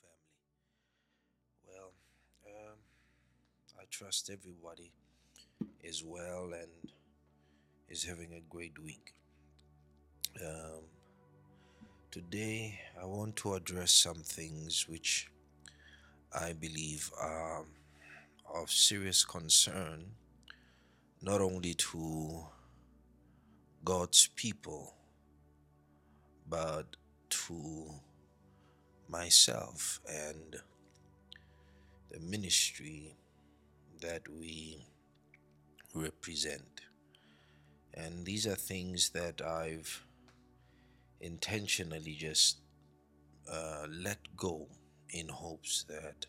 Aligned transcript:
family. 0.00 0.40
Well, 1.66 1.92
um, 2.46 2.78
I 3.78 3.84
trust 3.90 4.30
everybody 4.30 4.92
is 5.82 6.04
well 6.04 6.50
and 6.52 6.92
is 7.88 8.04
having 8.04 8.32
a 8.32 8.40
great 8.48 8.78
week. 8.82 9.14
Um, 10.40 10.84
today, 12.10 12.78
I 13.00 13.04
want 13.06 13.36
to 13.36 13.54
address 13.54 13.92
some 13.92 14.22
things 14.22 14.86
which 14.88 15.30
I 16.32 16.52
believe 16.52 17.10
are 17.20 17.64
of 18.54 18.70
serious 18.70 19.24
concern, 19.24 20.12
not 21.20 21.40
only 21.40 21.74
to 21.74 22.46
God's 23.84 24.28
people, 24.28 24.94
but 26.48 26.96
to 27.30 28.00
myself 29.10 30.00
and 30.08 30.56
the 32.10 32.20
ministry 32.20 33.16
that 34.00 34.22
we 34.28 34.86
represent. 35.94 36.82
And 37.94 38.24
these 38.24 38.46
are 38.46 38.54
things 38.54 39.10
that 39.10 39.42
I've 39.42 40.04
intentionally 41.20 42.14
just 42.14 42.58
uh, 43.50 43.86
let 43.90 44.18
go 44.36 44.68
in 45.10 45.28
hopes 45.28 45.84
that 45.88 46.26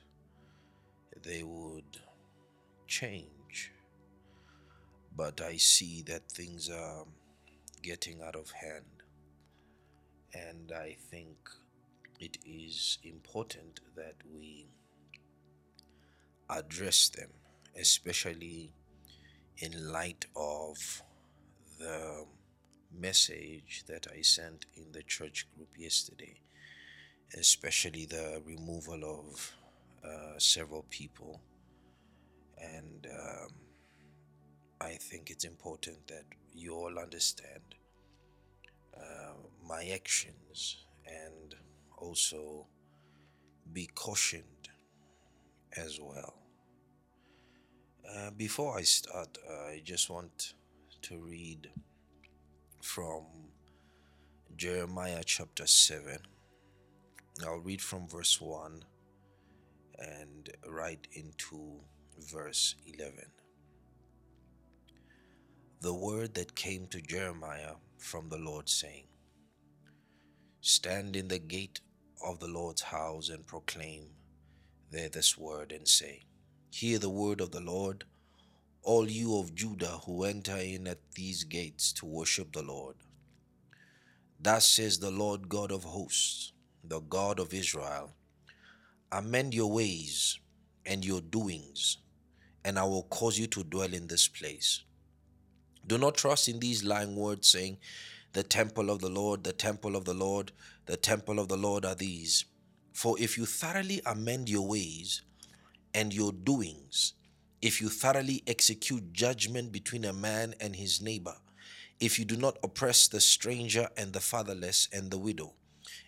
they 1.23 1.43
would 1.43 1.99
change. 2.87 3.71
But 5.15 5.41
I 5.41 5.57
see 5.57 6.03
that 6.07 6.31
things 6.31 6.69
are 6.69 7.05
getting 7.81 8.21
out 8.21 8.35
of 8.35 8.49
hand. 8.51 8.85
And 10.33 10.71
I 10.71 10.95
think 11.09 11.37
it 12.21 12.37
is 12.45 12.99
important 13.03 13.79
that 13.95 14.15
we 14.31 14.67
address 16.49 17.09
them, 17.09 17.29
especially 17.79 18.71
in 19.57 19.91
light 19.91 20.25
of 20.35 21.01
the 21.79 22.25
message 22.93 23.83
that 23.87 24.05
I 24.15 24.21
sent 24.21 24.65
in 24.75 24.91
the 24.91 25.01
church 25.01 25.47
group 25.55 25.69
yesterday, 25.75 26.35
especially 27.37 28.05
the 28.05 28.41
removal 28.45 29.03
of 29.03 29.53
uh, 30.05 30.37
several 30.37 30.85
people. 30.91 31.41
And 32.61 33.07
um, 33.11 33.49
I 34.79 34.91
think 34.91 35.31
it's 35.31 35.45
important 35.45 36.05
that 36.07 36.25
you 36.53 36.75
all 36.75 36.99
understand 36.99 37.61
uh, 38.95 39.33
my 39.67 39.89
actions 39.91 40.85
and 41.07 41.55
also 42.01 42.65
be 43.71 43.87
cautioned 43.95 44.69
as 45.77 45.99
well. 46.01 46.33
Uh, 48.13 48.31
before 48.31 48.77
I 48.77 48.81
start, 48.81 49.37
I 49.49 49.81
just 49.85 50.09
want 50.09 50.53
to 51.03 51.17
read 51.19 51.69
from 52.81 53.23
Jeremiah 54.57 55.23
chapter 55.25 55.65
7. 55.65 56.17
I'll 57.45 57.59
read 57.59 57.81
from 57.81 58.07
verse 58.07 58.41
1 58.41 58.83
and 59.99 60.49
right 60.67 61.07
into 61.13 61.79
verse 62.19 62.75
11. 62.85 63.13
The 65.81 65.93
word 65.93 66.33
that 66.35 66.55
came 66.55 66.87
to 66.87 67.01
Jeremiah 67.01 67.75
from 67.97 68.29
the 68.29 68.37
Lord, 68.37 68.69
saying, 68.69 69.05
Stand 70.59 71.15
in 71.15 71.27
the 71.27 71.39
gate 71.39 71.79
of 72.25 72.39
the 72.39 72.47
Lord's 72.47 72.81
house 72.81 73.29
and 73.29 73.45
proclaim 73.45 74.07
there 74.91 75.09
this 75.09 75.37
word, 75.37 75.71
and 75.71 75.87
say, 75.87 76.23
Hear 76.69 76.99
the 76.99 77.09
word 77.09 77.41
of 77.41 77.51
the 77.51 77.61
Lord, 77.61 78.03
all 78.83 79.09
you 79.09 79.37
of 79.37 79.55
Judah 79.55 79.99
who 80.05 80.23
enter 80.23 80.57
in 80.57 80.87
at 80.87 80.99
these 81.15 81.43
gates 81.43 81.93
to 81.93 82.05
worship 82.05 82.53
the 82.53 82.61
Lord. 82.61 82.95
Thus 84.39 84.67
says 84.67 84.99
the 84.99 85.11
Lord 85.11 85.49
God 85.49 85.71
of 85.71 85.83
hosts, 85.83 86.53
the 86.83 86.99
God 86.99 87.39
of 87.39 87.53
Israel 87.53 88.11
Amend 89.13 89.53
your 89.53 89.69
ways 89.69 90.39
and 90.85 91.03
your 91.03 91.19
doings, 91.19 91.97
and 92.63 92.79
I 92.79 92.83
will 92.83 93.03
cause 93.03 93.37
you 93.37 93.45
to 93.47 93.63
dwell 93.63 93.93
in 93.93 94.07
this 94.07 94.29
place. 94.29 94.83
Do 95.85 95.97
not 95.97 96.15
trust 96.15 96.47
in 96.47 96.59
these 96.59 96.83
lying 96.83 97.15
words, 97.17 97.49
saying, 97.49 97.77
The 98.33 98.43
temple 98.43 98.89
of 98.89 98.99
the 98.99 99.09
Lord, 99.09 99.43
the 99.43 99.51
temple 99.51 99.95
of 99.95 100.05
the 100.05 100.13
Lord, 100.13 100.53
the 100.85 100.95
temple 100.95 101.37
of 101.37 101.49
the 101.49 101.57
Lord 101.57 101.85
are 101.85 101.95
these. 101.95 102.45
For 102.93 103.19
if 103.19 103.37
you 103.37 103.45
thoroughly 103.45 104.01
amend 104.05 104.49
your 104.49 104.67
ways 104.67 105.21
and 105.93 106.13
your 106.13 106.31
doings, 106.31 107.13
if 107.61 107.81
you 107.81 107.89
thoroughly 107.89 108.41
execute 108.47 109.11
judgment 109.11 109.71
between 109.71 110.05
a 110.05 110.13
man 110.13 110.55
and 110.59 110.75
his 110.75 111.01
neighbor, 111.01 111.35
if 111.99 112.17
you 112.17 112.25
do 112.25 112.37
not 112.37 112.57
oppress 112.63 113.07
the 113.07 113.21
stranger 113.21 113.89
and 113.97 114.13
the 114.13 114.19
fatherless 114.19 114.87
and 114.91 115.11
the 115.11 115.17
widow, 115.17 115.53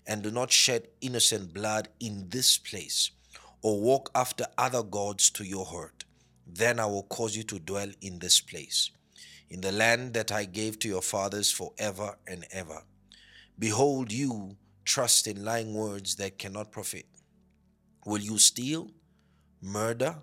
and 0.08 0.24
do 0.24 0.32
not 0.32 0.52
shed 0.52 0.88
innocent 1.02 1.54
blood 1.54 1.90
in 2.00 2.30
this 2.30 2.58
place, 2.58 3.12
or 3.62 3.80
walk 3.82 4.10
after 4.16 4.46
other 4.58 4.82
gods 4.82 5.30
to 5.30 5.44
your 5.44 5.66
hurt, 5.66 6.06
then 6.48 6.80
I 6.80 6.86
will 6.86 7.04
cause 7.04 7.36
you 7.36 7.44
to 7.44 7.60
dwell 7.60 7.92
in 8.02 8.20
this 8.20 8.42
place, 8.42 8.92
in 9.54 9.62
the 9.62 9.72
land 9.72 10.16
that 10.16 10.32
I 10.32 10.46
gave 10.46 10.80
to 10.80 10.88
your 10.88 11.04
fathers 11.04 11.52
forever 11.52 12.18
and 12.26 12.44
ever. 12.52 12.82
Behold, 13.60 14.12
you 14.12 14.58
trust 14.84 15.28
in 15.28 15.46
lying 15.46 15.76
words 15.76 16.16
that 16.16 16.40
cannot 16.40 16.72
profit. 16.72 17.06
Will 18.04 18.20
you 18.20 18.40
steal, 18.40 18.90
murder, 19.62 20.16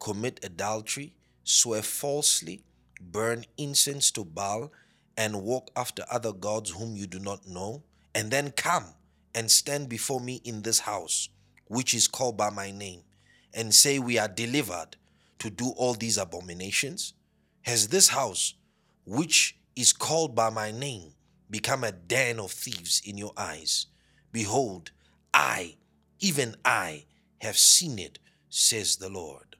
commit 0.00 0.40
adultery, 0.42 1.14
swear 1.44 1.82
falsely, 1.82 2.64
burn 3.00 3.44
incense 3.56 4.10
to 4.10 4.24
Baal, 4.24 4.72
and 5.16 5.42
walk 5.42 5.70
after 5.76 6.04
other 6.10 6.32
gods 6.32 6.70
whom 6.70 6.96
you 6.96 7.06
do 7.06 7.20
not 7.20 7.46
know, 7.46 7.84
and 8.12 8.32
then 8.32 8.50
come 8.50 8.86
and 9.36 9.52
stand 9.52 9.88
before 9.88 10.20
me 10.20 10.40
in 10.44 10.62
this 10.62 10.80
house, 10.80 11.28
which 11.68 11.94
is 11.94 12.08
called 12.08 12.36
by 12.36 12.50
my 12.50 12.72
name, 12.72 13.02
and 13.54 13.72
say, 13.72 14.00
We 14.00 14.18
are 14.18 14.26
delivered 14.26 14.96
to 15.38 15.48
do 15.48 15.72
all 15.76 15.94
these 15.94 16.18
abominations? 16.18 17.14
Has 17.62 17.86
this 17.88 18.08
house, 18.08 18.54
which 19.04 19.58
is 19.76 19.92
called 19.92 20.34
by 20.34 20.50
my 20.50 20.70
name, 20.70 21.12
become 21.50 21.84
a 21.84 21.92
den 21.92 22.38
of 22.38 22.50
thieves 22.50 23.02
in 23.04 23.18
your 23.18 23.32
eyes? 23.36 23.86
Behold, 24.32 24.90
I, 25.32 25.76
even 26.20 26.56
I, 26.64 27.04
have 27.38 27.58
seen 27.58 27.98
it, 27.98 28.18
says 28.48 28.96
the 28.96 29.08
Lord. 29.08 29.56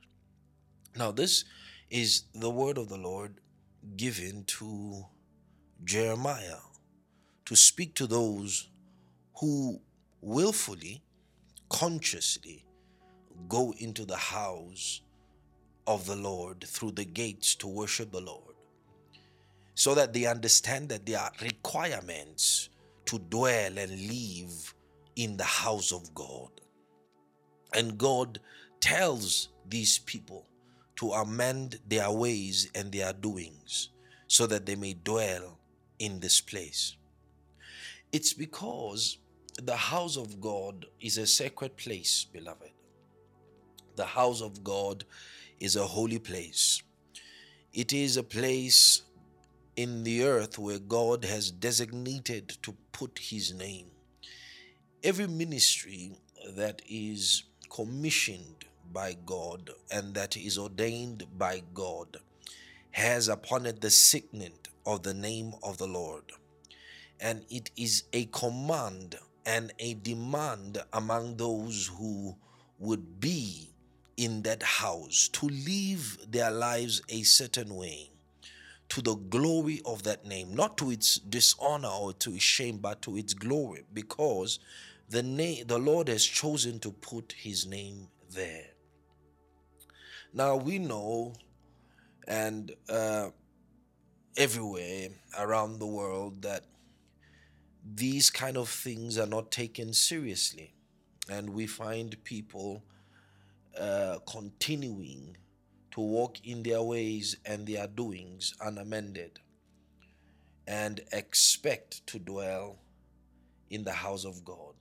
Now, 0.97 1.11
this 1.11 1.45
is 1.91 2.25
the 2.35 2.51
word 2.51 2.79
of 2.79 2.89
the 2.89 2.97
Lord 2.97 3.41
given 3.97 4.45
to 4.45 5.05
Jeremiah 5.85 6.63
to 7.45 7.57
speak 7.57 7.95
to 7.97 8.07
those 8.07 8.69
who 9.41 9.81
willfully, 10.21 11.03
consciously 11.69 12.65
go 13.49 13.75
into 13.79 14.05
the 14.05 14.17
house 14.17 15.03
of 15.87 16.07
the 16.07 16.17
Lord 16.17 16.65
through 16.65 16.93
the 16.93 17.05
gates 17.05 17.55
to 17.57 17.67
worship 17.67 18.11
the 18.11 18.21
Lord, 18.21 18.44
so 19.75 19.95
that 19.95 20.13
they 20.13 20.27
understand 20.27 20.89
that 20.89 21.05
there 21.05 21.19
are 21.19 21.33
requirements 21.43 22.69
to 23.07 23.19
dwell 23.19 23.79
and 23.79 23.91
live 23.91 24.75
in 25.17 25.37
the 25.37 25.45
house 25.45 25.93
of 25.93 26.15
God. 26.15 26.51
And 27.75 27.99
God 27.99 28.41
tells 28.81 29.49
these 29.69 29.99
people 29.99 30.47
to 30.97 31.11
amend 31.13 31.81
their 31.89 32.11
ways 32.11 32.71
and 32.75 32.93
their 32.93 33.13
doings 33.13 33.91
so 34.29 34.47
that 34.47 34.65
they 34.65 34.77
may 34.77 34.95
dwell 34.95 35.59
in 35.99 36.21
this 36.21 36.41
place. 36.41 36.97
It's 38.13 38.33
because 38.33 39.19
the 39.63 39.77
house 39.77 40.17
of 40.17 40.41
God 40.41 40.87
is 41.01 41.19
a 41.19 41.27
sacred 41.27 41.77
place, 41.77 42.27
beloved. 42.33 42.71
The 43.97 44.05
house 44.05 44.41
of 44.41 44.63
God 44.63 45.05
is 45.61 45.77
a 45.77 45.87
holy 45.87 46.19
place. 46.19 46.83
It 47.73 47.93
is 47.93 48.17
a 48.17 48.23
place 48.23 49.03
in 49.77 50.05
the 50.05 50.25
earth 50.25 50.59
where 50.59 50.79
God 50.79 51.25
has 51.25 51.51
designated 51.51 52.49
to 52.63 52.75
put 52.93 53.19
his 53.19 53.53
name. 53.53 53.87
Every 55.03 55.27
ministry 55.27 56.13
that 56.57 56.81
is 56.89 57.45
commissioned 57.71 58.65
by 58.93 59.17
God 59.27 59.71
and 59.91 60.15
that 60.15 60.37
is 60.37 60.59
ordained 60.59 61.27
by 61.37 61.63
God 61.73 62.19
has 62.93 63.29
upon 63.29 63.67
it 63.67 63.81
the 63.81 63.91
signet 63.91 64.69
of 64.87 65.03
the 65.03 65.15
name 65.15 65.55
of 65.63 65.79
the 65.79 65.87
Lord. 65.89 66.25
And 67.21 67.45
it 67.51 67.71
is 67.77 68.05
a 68.13 68.27
command 68.27 69.17
and 69.45 69.73
a 69.79 69.95
demand 69.95 70.79
among 70.93 71.37
those 71.37 71.91
who 71.99 72.37
would 72.79 73.19
be 73.19 73.71
in 74.17 74.43
that 74.43 74.63
house 74.63 75.29
to 75.33 75.47
live 75.49 76.19
their 76.31 76.53
lives 76.53 77.03
a 77.09 77.23
certain 77.23 77.75
way 77.75 78.14
to 78.91 79.03
the 79.03 79.15
glory 79.15 79.81
of 79.85 80.03
that 80.05 80.27
name, 80.27 80.55
not 80.55 80.77
to 80.79 80.91
its 80.91 81.19
dishonor 81.19 81.89
or 81.89 82.13
to 82.15 82.35
its 82.35 82.45
shame, 82.45 82.79
but 82.79 83.03
to 83.03 83.17
its 83.17 83.35
glory, 83.35 83.85
because 83.93 84.59
the 85.09 85.23
name 85.23 85.67
the 85.67 85.79
Lord 85.79 86.09
has 86.09 86.25
chosen 86.25 86.79
to 86.81 86.91
put 86.91 87.35
his 87.37 87.67
name 87.67 88.09
there. 88.31 88.67
Now 90.33 90.57
we 90.57 90.79
know 90.79 91.35
and 92.27 92.73
uh, 92.89 93.29
everywhere 94.37 95.09
around 95.39 95.79
the 95.79 95.87
world 95.87 96.43
that 96.43 96.65
these 97.95 98.31
kind 98.31 98.57
of 98.57 98.69
things 98.69 99.19
are 99.19 99.27
not 99.27 99.51
taken 99.51 99.93
seriously 99.93 100.75
and 101.29 101.51
we 101.51 101.67
find 101.67 102.23
people 102.25 102.83
uh, 103.79 104.19
continuing 104.27 105.37
to 105.95 106.01
walk 106.01 106.45
in 106.45 106.65
their 106.65 106.83
ways 106.83 107.37
and 107.47 107.69
their 107.69 107.87
doings 107.87 108.53
unamended 108.61 109.39
and 110.67 111.01
expect 111.13 112.05
to 112.09 112.19
dwell 112.19 112.81
in 113.71 113.85
the 113.85 113.93
house 113.93 114.25
of 114.25 114.45
God. 114.45 114.75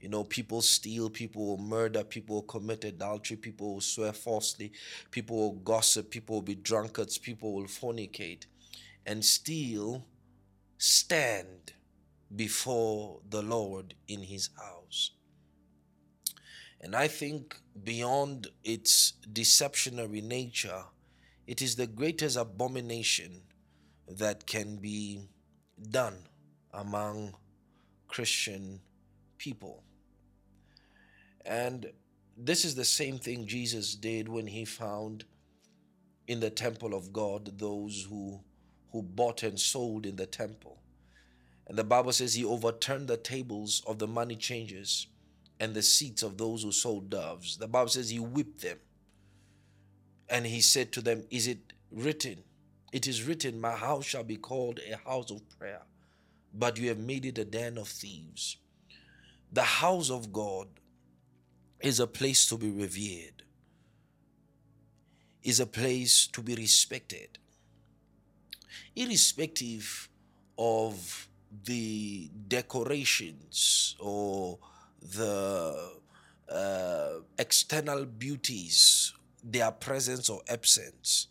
You 0.00 0.08
know, 0.08 0.22
people 0.22 0.60
steal, 0.60 1.10
people 1.10 1.46
will 1.46 1.58
murder, 1.58 2.04
people 2.04 2.36
will 2.36 2.42
commit 2.42 2.84
adultery, 2.84 3.36
people 3.36 3.74
will 3.74 3.80
swear 3.80 4.12
falsely, 4.12 4.70
people 5.10 5.36
will 5.36 5.58
gossip, 5.60 6.10
people 6.10 6.36
will 6.36 6.42
be 6.42 6.54
drunkards, 6.54 7.18
people 7.18 7.52
will 7.52 7.64
fornicate, 7.64 8.44
and 9.06 9.24
still 9.24 10.06
stand 10.78 11.72
before 12.36 13.18
the 13.30 13.42
Lord 13.42 13.94
in 14.06 14.22
his 14.22 14.50
house. 14.56 15.10
And 16.84 16.94
I 16.94 17.08
think 17.08 17.56
beyond 17.82 18.48
its 18.62 19.14
deceptionary 19.32 20.20
nature, 20.20 20.84
it 21.46 21.62
is 21.62 21.76
the 21.76 21.86
greatest 21.86 22.36
abomination 22.36 23.40
that 24.06 24.46
can 24.46 24.76
be 24.76 25.22
done 25.90 26.18
among 26.74 27.36
Christian 28.06 28.80
people. 29.38 29.82
And 31.46 31.90
this 32.36 32.66
is 32.66 32.74
the 32.74 32.84
same 32.84 33.18
thing 33.18 33.46
Jesus 33.46 33.94
did 33.94 34.28
when 34.28 34.46
he 34.46 34.66
found 34.66 35.24
in 36.28 36.40
the 36.40 36.50
temple 36.50 36.94
of 36.94 37.14
God 37.14 37.58
those 37.58 38.06
who 38.10 38.40
who 38.92 39.02
bought 39.02 39.42
and 39.42 39.58
sold 39.58 40.04
in 40.04 40.16
the 40.16 40.26
temple. 40.26 40.82
And 41.66 41.78
the 41.78 41.82
Bible 41.82 42.12
says 42.12 42.34
he 42.34 42.44
overturned 42.44 43.08
the 43.08 43.16
tables 43.16 43.82
of 43.86 43.98
the 43.98 44.06
money 44.06 44.36
changers 44.36 45.06
and 45.60 45.74
the 45.74 45.82
seats 45.82 46.22
of 46.22 46.36
those 46.36 46.62
who 46.62 46.72
sold 46.72 47.10
doves. 47.10 47.56
The 47.56 47.68
Bible 47.68 47.88
says 47.88 48.10
he 48.10 48.18
whipped 48.18 48.62
them. 48.62 48.78
And 50.28 50.46
he 50.46 50.60
said 50.60 50.92
to 50.92 51.00
them, 51.00 51.24
Is 51.30 51.46
it 51.46 51.72
written? 51.90 52.42
It 52.92 53.06
is 53.06 53.22
written, 53.24 53.60
My 53.60 53.72
house 53.72 54.04
shall 54.04 54.24
be 54.24 54.36
called 54.36 54.80
a 54.90 54.96
house 55.08 55.30
of 55.30 55.42
prayer, 55.58 55.82
but 56.52 56.78
you 56.78 56.88
have 56.88 56.98
made 56.98 57.26
it 57.26 57.38
a 57.38 57.44
den 57.44 57.78
of 57.78 57.88
thieves. 57.88 58.56
The 59.52 59.62
house 59.62 60.10
of 60.10 60.32
God 60.32 60.68
is 61.80 62.00
a 62.00 62.06
place 62.06 62.46
to 62.48 62.56
be 62.56 62.70
revered, 62.70 63.42
is 65.42 65.60
a 65.60 65.66
place 65.66 66.26
to 66.28 66.40
be 66.40 66.54
respected, 66.54 67.38
irrespective 68.96 70.08
of 70.58 71.28
the 71.64 72.30
decorations 72.48 73.96
or 74.00 74.58
the 75.04 75.92
uh, 76.50 77.10
external 77.38 78.04
beauties, 78.04 79.12
their 79.42 79.70
presence 79.70 80.28
or 80.28 80.40
absence. 80.48 81.28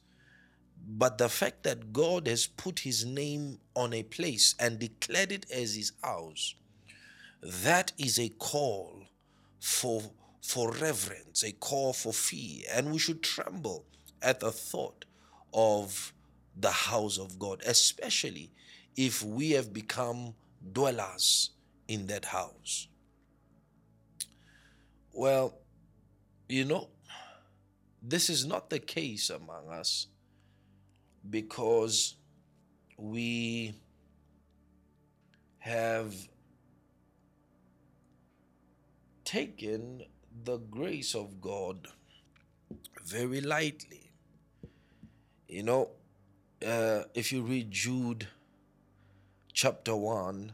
But 0.85 1.17
the 1.17 1.29
fact 1.29 1.63
that 1.63 1.93
God 1.93 2.27
has 2.27 2.45
put 2.45 2.79
his 2.79 3.05
name 3.05 3.59
on 3.75 3.93
a 3.93 4.03
place 4.03 4.53
and 4.59 4.79
declared 4.79 5.31
it 5.31 5.45
as 5.51 5.75
his 5.75 5.93
house, 6.03 6.55
that 7.41 7.93
is 7.97 8.19
a 8.19 8.29
call 8.29 9.03
for, 9.59 10.01
for 10.41 10.71
reverence, 10.73 11.43
a 11.43 11.53
call 11.53 11.93
for 11.93 12.13
fear. 12.13 12.63
And 12.73 12.91
we 12.91 12.99
should 12.99 13.23
tremble 13.23 13.85
at 14.21 14.39
the 14.41 14.51
thought 14.51 15.05
of 15.53 16.13
the 16.55 16.71
house 16.71 17.17
of 17.17 17.39
God, 17.39 17.61
especially 17.65 18.51
if 18.95 19.23
we 19.23 19.51
have 19.51 19.73
become 19.73 20.35
dwellers 20.73 21.51
in 21.87 22.07
that 22.07 22.25
house. 22.25 22.87
Well, 25.13 25.53
you 26.49 26.65
know, 26.65 26.89
this 28.01 28.31
is 28.31 28.47
not 28.47 28.71
the 28.71 28.79
case 28.79 29.29
among 29.29 29.69
us 29.69 30.07
because 31.29 32.15
we 32.97 33.75
have 35.59 36.15
taken 39.23 40.03
the 40.43 40.57
grace 40.57 41.13
of 41.13 41.39
God 41.39 41.87
very 43.05 43.39
lightly. 43.39 44.11
You 45.47 45.61
know, 45.61 45.89
uh, 46.65 47.03
if 47.13 47.31
you 47.31 47.43
read 47.43 47.69
Jude 47.69 48.27
chapter 49.53 49.95
1, 49.95 50.53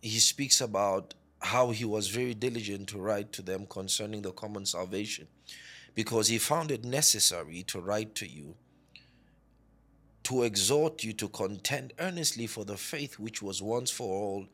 he 0.00 0.20
speaks 0.20 0.60
about 0.60 1.14
how 1.40 1.70
he 1.70 1.84
was 1.84 2.08
very 2.08 2.34
diligent 2.34 2.88
to 2.88 2.98
write 2.98 3.32
to 3.32 3.42
them 3.42 3.66
concerning 3.66 4.22
the 4.22 4.32
common 4.32 4.66
salvation 4.66 5.26
because 5.94 6.28
he 6.28 6.38
found 6.38 6.70
it 6.70 6.84
necessary 6.84 7.62
to 7.64 7.80
write 7.80 8.14
to 8.14 8.26
you 8.26 8.54
to 10.26 10.42
exhort 10.42 11.04
you 11.04 11.12
to 11.12 11.28
contend 11.28 11.92
earnestly 12.00 12.48
for 12.48 12.64
the 12.64 12.76
faith 12.76 13.16
which 13.16 13.40
was 13.40 13.62
once 13.62 13.92
for 13.92 14.08
all 14.08 14.46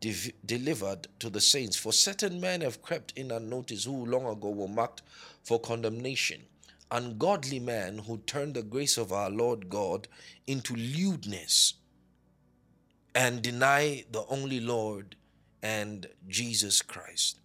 de- 0.00 0.34
delivered 0.44 1.08
to 1.18 1.30
the 1.30 1.40
saints. 1.40 1.74
For 1.74 1.90
certain 1.90 2.38
men 2.38 2.60
have 2.60 2.82
crept 2.82 3.14
in 3.16 3.30
unnoticed 3.30 3.86
who 3.86 4.04
long 4.04 4.26
ago 4.26 4.50
were 4.50 4.68
marked 4.68 5.00
for 5.42 5.58
condemnation. 5.58 6.42
Ungodly 6.90 7.58
men 7.58 7.96
who 7.96 8.18
turned 8.18 8.52
the 8.52 8.62
grace 8.62 8.98
of 8.98 9.10
our 9.10 9.30
Lord 9.30 9.70
God 9.70 10.06
into 10.46 10.74
lewdness 10.76 11.72
and 13.14 13.40
deny 13.40 14.04
the 14.12 14.26
only 14.28 14.60
Lord 14.60 15.16
and 15.66 16.06
Jesus 16.28 16.80
Christ. 16.80 17.40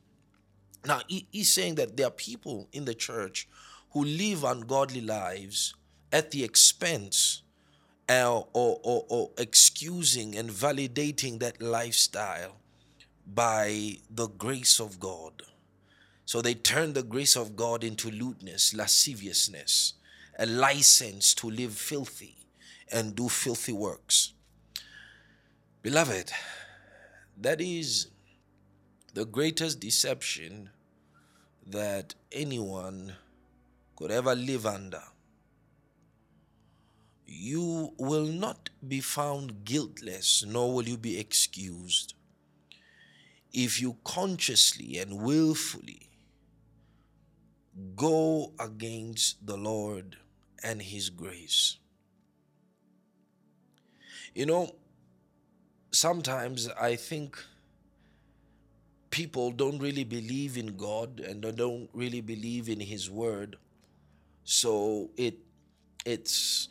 Now, 0.85 1.01
he, 1.07 1.25
he's 1.31 1.51
saying 1.51 1.75
that 1.75 1.97
there 1.97 2.05
are 2.05 2.11
people 2.11 2.67
in 2.71 2.85
the 2.85 2.93
church 2.93 3.47
who 3.93 4.03
live 4.05 4.43
ungodly 4.43 5.01
lives 5.01 5.73
at 6.11 6.29
the 6.29 6.43
expense 6.43 7.41
uh, 8.07 8.41
or, 8.53 8.79
or, 8.83 9.05
or 9.09 9.31
excusing 9.39 10.35
and 10.35 10.51
validating 10.51 11.39
that 11.39 11.63
lifestyle 11.63 12.57
by 13.25 13.97
the 14.13 14.27
grace 14.27 14.79
of 14.79 14.99
God. 14.99 15.41
So 16.25 16.43
they 16.43 16.53
turn 16.53 16.93
the 16.93 17.03
grace 17.03 17.35
of 17.35 17.55
God 17.55 17.83
into 17.83 18.11
lewdness, 18.11 18.75
lasciviousness, 18.75 19.93
a 20.37 20.45
license 20.45 21.33
to 21.35 21.49
live 21.49 21.73
filthy 21.73 22.35
and 22.91 23.15
do 23.15 23.29
filthy 23.29 23.73
works. 23.73 24.33
Beloved, 25.81 26.31
that 27.41 27.59
is 27.59 28.07
the 29.15 29.25
greatest 29.25 29.79
deception 29.79 30.69
that 31.65 32.13
anyone 32.31 33.13
could 33.95 34.11
ever 34.11 34.35
live 34.35 34.65
under. 34.65 35.01
You 37.25 37.93
will 37.97 38.25
not 38.25 38.69
be 38.87 38.99
found 38.99 39.65
guiltless, 39.65 40.45
nor 40.45 40.73
will 40.73 40.87
you 40.87 40.97
be 40.97 41.19
excused 41.19 42.13
if 43.53 43.81
you 43.81 43.97
consciously 44.03 44.97
and 44.97 45.21
willfully 45.21 46.09
go 47.95 48.53
against 48.59 49.45
the 49.45 49.57
Lord 49.57 50.17
and 50.63 50.81
His 50.81 51.09
grace. 51.09 51.77
You 54.35 54.45
know, 54.45 54.75
sometimes 55.91 56.67
I 56.69 56.95
think 56.95 57.37
people 59.09 59.51
don't 59.51 59.79
really 59.79 60.05
believe 60.05 60.57
in 60.57 60.77
God 60.77 61.19
and 61.19 61.41
don't 61.55 61.89
really 61.93 62.21
believe 62.21 62.69
in 62.69 62.79
His 62.79 63.09
Word, 63.09 63.57
so 64.43 65.09
it 65.17 65.37
it's 66.05 66.69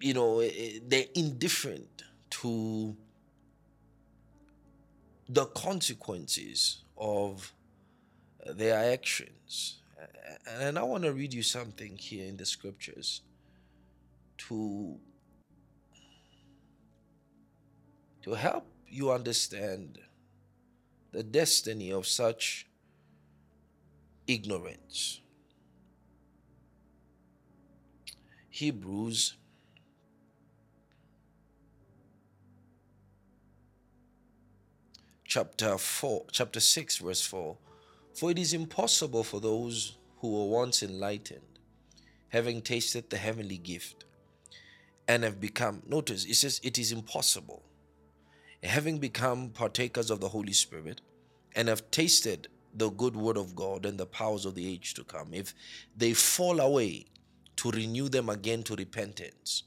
you 0.00 0.14
know 0.14 0.40
it, 0.40 0.88
they're 0.90 1.06
indifferent 1.14 2.02
to 2.30 2.96
the 5.28 5.46
consequences 5.46 6.82
of 6.98 7.52
their 8.44 8.92
actions. 8.92 9.78
And 10.46 10.78
I 10.78 10.82
want 10.82 11.04
to 11.04 11.12
read 11.12 11.32
you 11.32 11.42
something 11.42 11.96
here 11.96 12.26
in 12.26 12.36
the 12.36 12.44
scriptures 12.44 13.22
to 14.48 14.98
to 18.22 18.34
help 18.34 18.66
you 18.86 19.10
understand 19.10 19.98
the 21.12 21.22
destiny 21.22 21.92
of 21.92 22.06
such 22.06 22.66
ignorance. 24.26 25.20
Hebrews 28.48 29.34
chapter 35.24 35.78
4, 35.78 36.26
chapter 36.30 36.60
6, 36.60 36.98
verse 36.98 37.24
4. 37.26 37.56
For 38.14 38.30
it 38.30 38.38
is 38.38 38.52
impossible 38.52 39.24
for 39.24 39.40
those 39.40 39.96
who 40.18 40.30
were 40.30 40.58
once 40.58 40.82
enlightened, 40.82 41.58
having 42.28 42.60
tasted 42.60 43.08
the 43.08 43.16
heavenly 43.16 43.56
gift, 43.56 44.04
and 45.08 45.24
have 45.24 45.40
become, 45.40 45.82
notice, 45.88 46.26
it 46.26 46.34
says 46.34 46.60
it 46.62 46.78
is 46.78 46.92
impossible, 46.92 47.62
having 48.62 48.98
become 48.98 49.50
partakers 49.50 50.10
of 50.10 50.20
the 50.20 50.28
Holy 50.28 50.52
Spirit, 50.52 51.00
and 51.54 51.68
have 51.68 51.90
tasted 51.90 52.48
the 52.74 52.90
good 52.90 53.14
word 53.14 53.36
of 53.36 53.54
God 53.54 53.84
and 53.84 53.98
the 53.98 54.06
powers 54.06 54.46
of 54.46 54.54
the 54.54 54.66
age 54.66 54.94
to 54.94 55.04
come, 55.04 55.34
if 55.34 55.54
they 55.96 56.14
fall 56.14 56.60
away, 56.60 57.06
to 57.56 57.70
renew 57.70 58.08
them 58.08 58.28
again 58.28 58.62
to 58.62 58.74
repentance, 58.74 59.64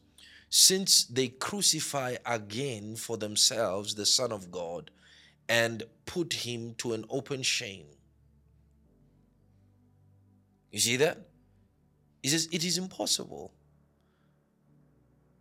since 0.49 1.05
they 1.05 1.27
crucify 1.27 2.15
again 2.25 2.95
for 2.95 3.17
themselves 3.17 3.95
the 3.95 4.05
Son 4.05 4.31
of 4.31 4.51
God 4.51 4.89
and 5.47 5.83
put 6.05 6.33
him 6.33 6.73
to 6.79 6.93
an 6.93 7.05
open 7.09 7.43
shame. 7.43 7.85
You 10.71 10.79
see 10.79 10.97
that? 10.97 11.19
He 12.23 12.29
says, 12.29 12.49
It 12.51 12.65
is 12.65 12.77
impossible 12.77 13.53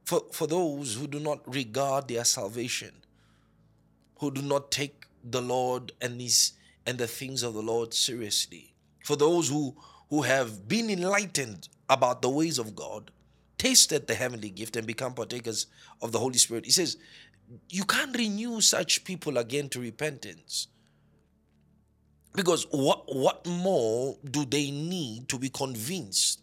for, 0.04 0.22
for 0.32 0.46
those 0.46 0.94
who 0.94 1.06
do 1.06 1.18
not 1.18 1.40
regard 1.52 2.08
their 2.08 2.24
salvation, 2.24 2.92
who 4.18 4.30
do 4.30 4.42
not 4.42 4.70
take 4.70 5.06
the 5.22 5.42
Lord 5.42 5.92
and 6.00 6.20
his 6.20 6.52
and 6.86 6.98
the 6.98 7.06
things 7.06 7.42
of 7.42 7.54
the 7.54 7.62
Lord 7.62 7.94
seriously. 7.94 8.74
For 9.04 9.16
those 9.16 9.48
who 9.48 9.76
who 10.10 10.22
have 10.22 10.68
been 10.68 10.90
enlightened 10.90 11.68
about 11.88 12.22
the 12.22 12.30
ways 12.30 12.58
of 12.58 12.76
God, 12.76 13.10
tasted 13.58 14.06
the 14.06 14.14
heavenly 14.14 14.50
gift 14.50 14.76
and 14.76 14.86
become 14.86 15.14
partakers 15.14 15.66
of 16.02 16.12
the 16.12 16.18
Holy 16.18 16.38
Spirit. 16.38 16.66
He 16.66 16.70
says, 16.70 16.98
you 17.70 17.84
can't 17.84 18.16
renew 18.16 18.60
such 18.60 19.04
people 19.04 19.38
again 19.38 19.68
to 19.70 19.80
repentance. 19.80 20.68
Because 22.34 22.66
what, 22.70 23.04
what 23.14 23.46
more 23.46 24.18
do 24.28 24.44
they 24.44 24.70
need 24.70 25.28
to 25.28 25.38
be 25.38 25.48
convinced 25.48 26.40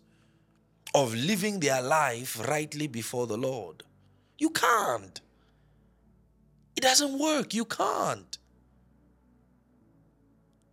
of 0.95 1.13
living 1.13 1.59
their 1.59 1.81
life 1.81 2.39
rightly 2.47 2.87
before 2.87 3.27
the 3.27 3.37
Lord? 3.37 3.83
You 4.37 4.49
can't. 4.49 5.19
It 6.75 6.81
doesn't 6.81 7.19
work. 7.19 7.53
You 7.53 7.65
can't. 7.65 8.37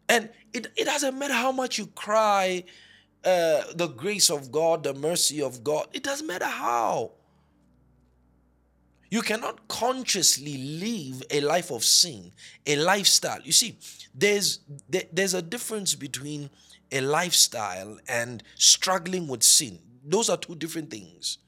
And 0.08 0.30
it, 0.52 0.68
it 0.76 0.84
doesn't 0.84 1.18
matter 1.18 1.34
how 1.34 1.52
much 1.52 1.78
you 1.78 1.86
cry, 1.86 2.64
uh, 3.24 3.62
the 3.74 3.88
grace 3.88 4.30
of 4.30 4.50
God, 4.50 4.84
the 4.84 4.94
mercy 4.94 5.42
of 5.42 5.62
God, 5.62 5.88
it 5.92 6.02
doesn't 6.02 6.26
matter 6.26 6.46
how. 6.46 7.12
You 9.10 9.22
cannot 9.22 9.68
consciously 9.68 10.56
live 10.58 11.22
a 11.30 11.40
life 11.40 11.70
of 11.70 11.82
sin, 11.82 12.32
a 12.66 12.76
lifestyle. 12.76 13.40
You 13.42 13.52
see, 13.52 13.78
there's 14.14 14.60
there, 14.88 15.04
there's 15.12 15.34
a 15.34 15.40
difference 15.40 15.94
between 15.94 16.50
a 16.92 17.00
lifestyle 17.00 17.98
and 18.06 18.42
struggling 18.54 19.26
with 19.26 19.42
sin. 19.42 19.78
Those 20.04 20.28
are 20.28 20.36
two 20.36 20.54
different 20.54 20.90
things. 20.90 21.38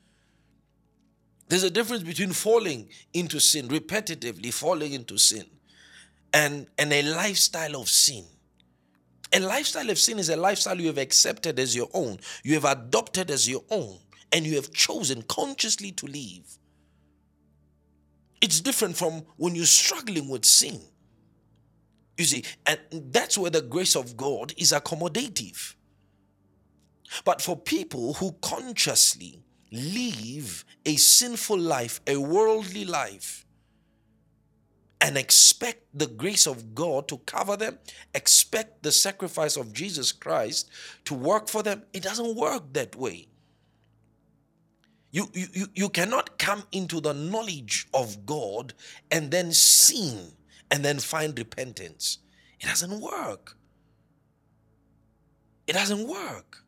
There's 1.51 1.65
a 1.65 1.71
difference 1.71 2.05
between 2.05 2.31
falling 2.31 2.89
into 3.13 3.41
sin, 3.41 3.67
repetitively 3.67 4.55
falling 4.55 4.93
into 4.93 5.19
sin, 5.19 5.45
and, 6.33 6.69
and 6.79 6.93
a 6.93 7.03
lifestyle 7.03 7.75
of 7.81 7.89
sin. 7.89 8.25
A 9.33 9.41
lifestyle 9.41 9.91
of 9.91 9.99
sin 9.99 10.21
is 10.21 10.29
a 10.29 10.37
lifestyle 10.37 10.81
you 10.81 10.87
have 10.87 10.99
accepted 10.99 11.59
as 11.59 11.75
your 11.75 11.89
own, 11.93 12.21
you 12.45 12.55
have 12.55 12.65
adopted 12.65 13.33
as 13.33 13.49
your 13.49 13.65
own, 13.69 13.99
and 14.31 14.47
you 14.47 14.55
have 14.55 14.73
chosen 14.73 15.23
consciously 15.23 15.91
to 15.91 16.07
live. 16.07 16.57
It's 18.41 18.61
different 18.61 18.97
from 18.97 19.25
when 19.37 19.57
you're 19.57 19.65
struggling 19.65 20.29
with 20.29 20.45
sin. 20.45 20.81
You 22.17 22.27
see, 22.27 22.45
and 22.65 22.79
that's 23.11 23.37
where 23.37 23.51
the 23.51 23.63
grace 23.63 23.97
of 23.97 24.17
God 24.17 24.55
is 24.57 24.71
accommodative. 24.71 25.75
But 27.25 27.43
for 27.43 27.57
people 27.57 28.15
who 28.15 28.37
consciously 28.41 29.43
live 29.71 30.65
a 30.85 30.97
sinful 30.97 31.59
life, 31.59 32.01
a 32.07 32.17
worldly 32.17 32.85
life, 32.85 33.47
and 35.01 35.17
expect 35.17 35.85
the 35.95 36.07
grace 36.07 36.47
of 36.47 36.75
God 36.75 37.09
to 37.09 37.19
cover 37.19 37.57
them, 37.57 37.79
expect 38.15 38.83
the 38.83 38.93
sacrifice 38.93 39.57
of 39.57 39.73
Jesus 39.73 40.13
Christ 40.13 40.71
to 41.05 41.15
work 41.15 41.49
for 41.49 41.63
them, 41.63 41.85
it 41.93 42.03
doesn't 42.03 42.37
work 42.37 42.73
that 42.75 42.95
way. 42.97 43.29
You, 45.13 45.29
you, 45.33 45.67
you 45.75 45.89
cannot 45.89 46.39
come 46.39 46.63
into 46.71 47.01
the 47.01 47.13
knowledge 47.13 47.89
of 47.93 48.25
God 48.27 48.75
and 49.11 49.31
then 49.31 49.53
sin 49.53 50.33
and 50.71 50.85
then 50.85 51.01
find 51.01 51.37
repentance. 51.37 52.19
It 52.61 52.67
doesn't 52.67 53.01
work. 53.01 53.57
It 55.67 55.73
doesn't 55.73 56.07
work. 56.07 56.60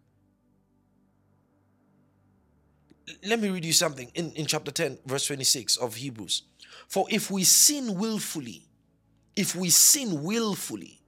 Let 3.24 3.40
me 3.40 3.48
read 3.48 3.64
you 3.64 3.72
something 3.72 4.10
in, 4.14 4.32
in 4.32 4.46
chapter 4.46 4.70
10, 4.70 4.98
verse 5.06 5.26
26 5.26 5.76
of 5.76 5.96
Hebrews. 5.96 6.42
For 6.88 7.06
if 7.10 7.30
we 7.30 7.44
sin 7.44 7.98
willfully, 7.98 8.62
if 9.36 9.54
we 9.56 9.70
sin 9.70 10.22
willfully, 10.22 11.02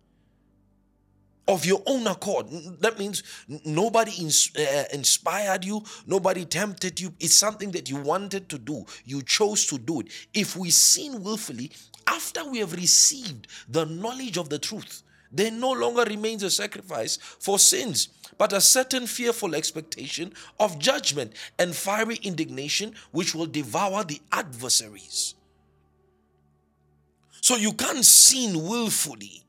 of 1.46 1.66
your 1.66 1.82
own 1.86 2.06
accord. 2.06 2.46
That 2.80 2.98
means 2.98 3.22
nobody 3.64 4.12
ins- 4.12 4.54
uh, 4.56 4.84
inspired 4.92 5.64
you, 5.64 5.84
nobody 6.06 6.44
tempted 6.44 6.98
you. 7.00 7.12
It's 7.20 7.36
something 7.36 7.70
that 7.72 7.90
you 7.90 7.96
wanted 7.96 8.48
to 8.48 8.58
do. 8.58 8.86
You 9.04 9.22
chose 9.22 9.66
to 9.66 9.78
do 9.78 10.00
it. 10.00 10.08
If 10.32 10.56
we 10.56 10.70
sin 10.70 11.22
willfully, 11.22 11.70
after 12.06 12.48
we 12.48 12.58
have 12.58 12.72
received 12.72 13.48
the 13.68 13.84
knowledge 13.84 14.36
of 14.36 14.48
the 14.48 14.58
truth, 14.58 15.02
there 15.34 15.50
no 15.50 15.72
longer 15.72 16.04
remains 16.04 16.42
a 16.42 16.50
sacrifice 16.50 17.16
for 17.16 17.58
sins, 17.58 18.08
but 18.38 18.52
a 18.52 18.60
certain 18.60 19.06
fearful 19.06 19.54
expectation 19.54 20.32
of 20.60 20.78
judgment 20.78 21.32
and 21.58 21.74
fiery 21.74 22.16
indignation 22.22 22.94
which 23.10 23.34
will 23.34 23.46
devour 23.46 24.04
the 24.04 24.20
adversaries. 24.32 25.34
So 27.40 27.56
you 27.56 27.72
can't 27.72 28.04
sin 28.04 28.62
willfully 28.62 29.42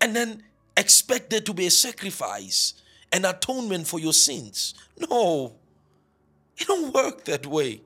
and 0.00 0.14
then 0.14 0.42
expect 0.76 1.30
there 1.30 1.40
to 1.40 1.54
be 1.54 1.66
a 1.66 1.70
sacrifice, 1.70 2.74
an 3.12 3.24
atonement 3.24 3.86
for 3.86 3.98
your 3.98 4.12
sins. 4.12 4.74
No, 4.98 5.54
it 6.56 6.66
don't 6.66 6.92
work 6.92 7.24
that 7.24 7.46
way. 7.46 7.82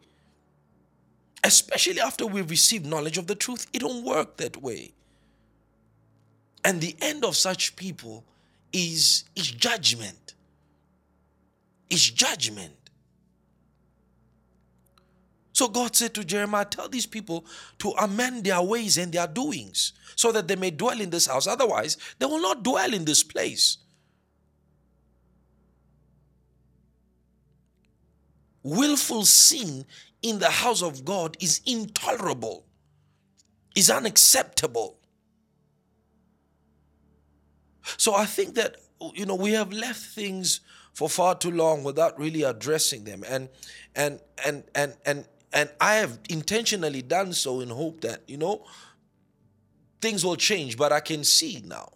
Especially 1.45 2.01
after 2.01 2.27
we've 2.27 2.49
received 2.51 2.87
knowledge 2.87 3.19
of 3.19 3.27
the 3.27 3.35
truth, 3.35 3.67
it 3.73 3.81
don't 3.81 4.05
work 4.05 4.37
that 4.39 4.63
way. 4.63 4.93
And 6.65 6.81
the 6.81 6.97
end 7.01 7.25
of 7.25 7.37
such 7.37 7.77
people 7.77 8.25
is, 8.73 9.25
is 9.35 9.51
judgment. 9.51 10.35
Is 11.91 12.09
judgment. 12.09 12.83
So 15.53 15.69
God 15.69 15.95
said 15.95 16.15
to 16.15 16.25
Jeremiah, 16.25 16.65
Tell 16.65 16.89
these 16.89 17.07
people 17.07 17.45
to 17.79 17.91
amend 17.91 18.45
their 18.45 18.63
ways 18.63 18.97
and 18.97 19.13
their 19.13 19.27
doings 19.27 19.93
so 20.17 20.33
that 20.33 20.49
they 20.49 20.57
may 20.57 20.71
dwell 20.71 21.01
in 21.01 21.11
this 21.11 21.27
house. 21.27 21.47
Otherwise, 21.47 21.99
they 22.19 22.27
will 22.27 22.41
not 22.41 22.63
dwell 22.63 22.95
in 22.95 23.05
this 23.05 23.23
place. 23.23 23.79
Willful 28.63 29.25
sin 29.25 29.85
in 30.23 30.39
the 30.39 30.51
house 30.51 30.83
of 30.83 31.05
God 31.05 31.37
is 31.41 31.61
intolerable, 31.67 32.65
is 33.75 33.91
unacceptable. 33.91 34.97
So 37.97 38.15
I 38.15 38.27
think 38.27 38.55
that 38.55 38.77
you 39.15 39.27
know 39.27 39.35
we 39.35 39.53
have 39.53 39.73
left 39.73 40.01
things 40.01 40.61
for 40.93 41.09
far 41.09 41.35
too 41.35 41.51
long 41.51 41.85
without 41.85 42.19
really 42.19 42.43
addressing 42.43 43.05
them 43.05 43.25
and 43.27 43.49
and 43.95 44.21
and 44.45 44.65
and 44.75 44.95
and 45.07 45.25
and 45.53 45.71
I 45.81 45.97
have 45.97 46.19
intentionally 46.31 47.03
done 47.03 47.33
so 47.33 47.61
in 47.61 47.69
hope 47.69 48.01
that, 48.01 48.23
you 48.27 48.39
know, 48.39 48.65
things 50.01 50.25
will 50.25 50.37
change. 50.37 50.79
But 50.79 50.93
I 50.93 51.01
can 51.01 51.25
see 51.25 51.63
now 51.65 51.93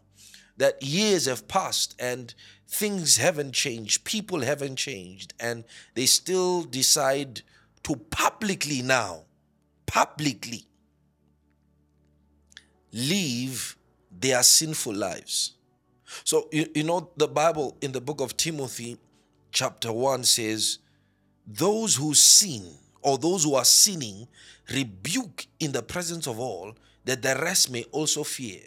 that 0.59 0.83
years 0.83 1.27
have 1.27 1.49
passed 1.49 1.95
and 1.99 2.35
things 2.69 3.17
haven't 3.17 3.53
changed, 3.53 4.05
people 4.05 4.41
haven't 4.41 4.77
changed, 4.77 5.33
and 5.41 5.65
they 5.95 6.07
still 6.07 6.63
decide 6.63 7.43
to 7.85 7.97
publicly 7.97 8.83
now, 8.83 9.25
publicly 9.87 10.65
live 12.93 13.77
their 14.11 14.43
sinful 14.43 14.95
lives. 14.95 15.56
So, 16.25 16.49
you, 16.53 16.67
you 16.75 16.85
know, 16.85 17.11
the 17.17 17.29
Bible 17.29 17.77
in 17.81 17.93
the 17.93 18.01
book 18.01 18.21
of 18.21 18.37
Timothy, 18.37 18.99
chapter 19.53 19.93
1 19.93 20.25
says, 20.25 20.79
Those 21.47 21.97
who 21.97 22.15
sin, 22.15 22.75
or 23.03 23.19
those 23.19 23.45
who 23.45 23.55
are 23.55 23.65
sinning 23.65 24.27
rebuke 24.73 25.47
in 25.61 25.73
the 25.73 25.83
presence 25.83 26.27
of 26.27 26.39
all, 26.41 26.75
that 27.05 27.23
the 27.23 27.37
rest 27.41 27.71
may 27.71 27.85
also 27.93 28.25
fear. 28.25 28.61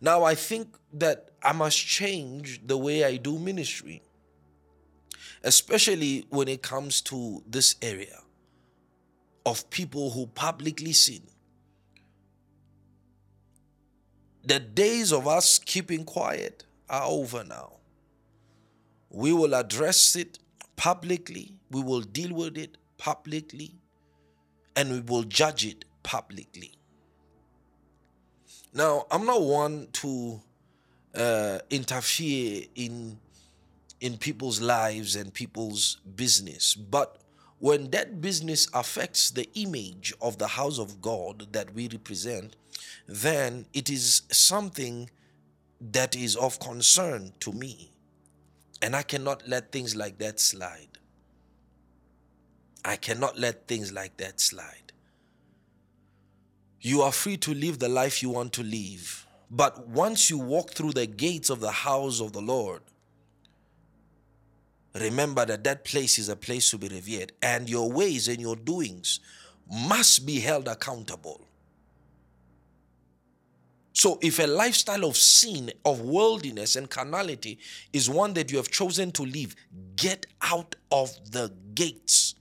Now, 0.00 0.24
I 0.24 0.34
think 0.34 0.76
that 0.92 1.30
I 1.42 1.52
must 1.52 1.78
change 1.78 2.60
the 2.66 2.76
way 2.76 3.04
I 3.04 3.16
do 3.16 3.38
ministry, 3.38 4.02
especially 5.42 6.26
when 6.30 6.48
it 6.48 6.62
comes 6.62 7.00
to 7.02 7.42
this 7.46 7.76
area 7.82 8.20
of 9.46 9.68
people 9.70 10.10
who 10.10 10.26
publicly 10.26 10.92
sin. 10.92 11.22
The 14.44 14.58
days 14.58 15.12
of 15.12 15.26
us 15.28 15.58
keeping 15.58 16.04
quiet 16.04 16.64
are 16.88 17.04
over 17.04 17.44
now. 17.44 17.72
We 19.10 19.32
will 19.32 19.54
address 19.54 20.16
it 20.16 20.38
publicly, 20.76 21.54
we 21.70 21.82
will 21.82 22.00
deal 22.00 22.34
with 22.34 22.56
it 22.56 22.76
publicly, 22.96 23.74
and 24.76 24.90
we 24.90 25.00
will 25.00 25.24
judge 25.24 25.66
it 25.66 25.84
publicly. 26.02 26.72
Now, 28.72 29.06
I'm 29.10 29.26
not 29.26 29.42
one 29.42 29.88
to 29.94 30.40
uh, 31.14 31.58
interfere 31.70 32.64
in 32.74 33.18
in 34.00 34.16
people's 34.16 34.60
lives 34.62 35.14
and 35.14 35.34
people's 35.34 35.98
business, 36.16 36.74
but 36.74 37.18
when 37.60 37.90
that 37.90 38.20
business 38.22 38.68
affects 38.72 39.30
the 39.30 39.48
image 39.54 40.12
of 40.20 40.38
the 40.38 40.48
house 40.48 40.78
of 40.78 41.00
God 41.00 41.52
that 41.52 41.72
we 41.74 41.88
represent, 41.88 42.56
then 43.06 43.66
it 43.74 43.90
is 43.90 44.22
something 44.30 45.10
that 45.80 46.16
is 46.16 46.36
of 46.36 46.58
concern 46.58 47.32
to 47.40 47.52
me. 47.52 47.92
And 48.82 48.96
I 48.96 49.02
cannot 49.02 49.46
let 49.46 49.72
things 49.72 49.94
like 49.94 50.18
that 50.18 50.40
slide. 50.40 50.98
I 52.82 52.96
cannot 52.96 53.38
let 53.38 53.68
things 53.68 53.92
like 53.92 54.16
that 54.16 54.40
slide. 54.40 54.92
You 56.80 57.02
are 57.02 57.12
free 57.12 57.36
to 57.38 57.52
live 57.52 57.78
the 57.78 57.90
life 57.90 58.22
you 58.22 58.30
want 58.30 58.54
to 58.54 58.62
live. 58.62 59.26
But 59.50 59.86
once 59.86 60.30
you 60.30 60.38
walk 60.38 60.70
through 60.70 60.92
the 60.92 61.06
gates 61.06 61.50
of 61.50 61.60
the 61.60 61.70
house 61.70 62.22
of 62.22 62.32
the 62.32 62.40
Lord, 62.40 62.80
remember 64.94 65.44
that 65.46 65.64
that 65.64 65.84
place 65.84 66.18
is 66.18 66.28
a 66.28 66.36
place 66.36 66.70
to 66.70 66.78
be 66.78 66.88
revered, 66.88 67.32
and 67.42 67.68
your 67.68 67.90
ways 67.90 68.28
and 68.28 68.40
your 68.40 68.56
doings 68.56 69.20
must 69.70 70.26
be 70.26 70.40
held 70.40 70.68
accountable. 70.68 71.40
So, 73.92 74.18
if 74.22 74.38
a 74.38 74.46
lifestyle 74.46 75.04
of 75.04 75.16
sin, 75.16 75.72
of 75.84 76.00
worldliness, 76.00 76.76
and 76.76 76.88
carnality 76.88 77.58
is 77.92 78.08
one 78.08 78.32
that 78.34 78.50
you 78.50 78.56
have 78.56 78.70
chosen 78.70 79.12
to 79.12 79.24
live, 79.24 79.54
get 79.96 80.26
out 80.40 80.76
of 80.90 81.10
the 81.32 81.52
gates, 81.74 82.34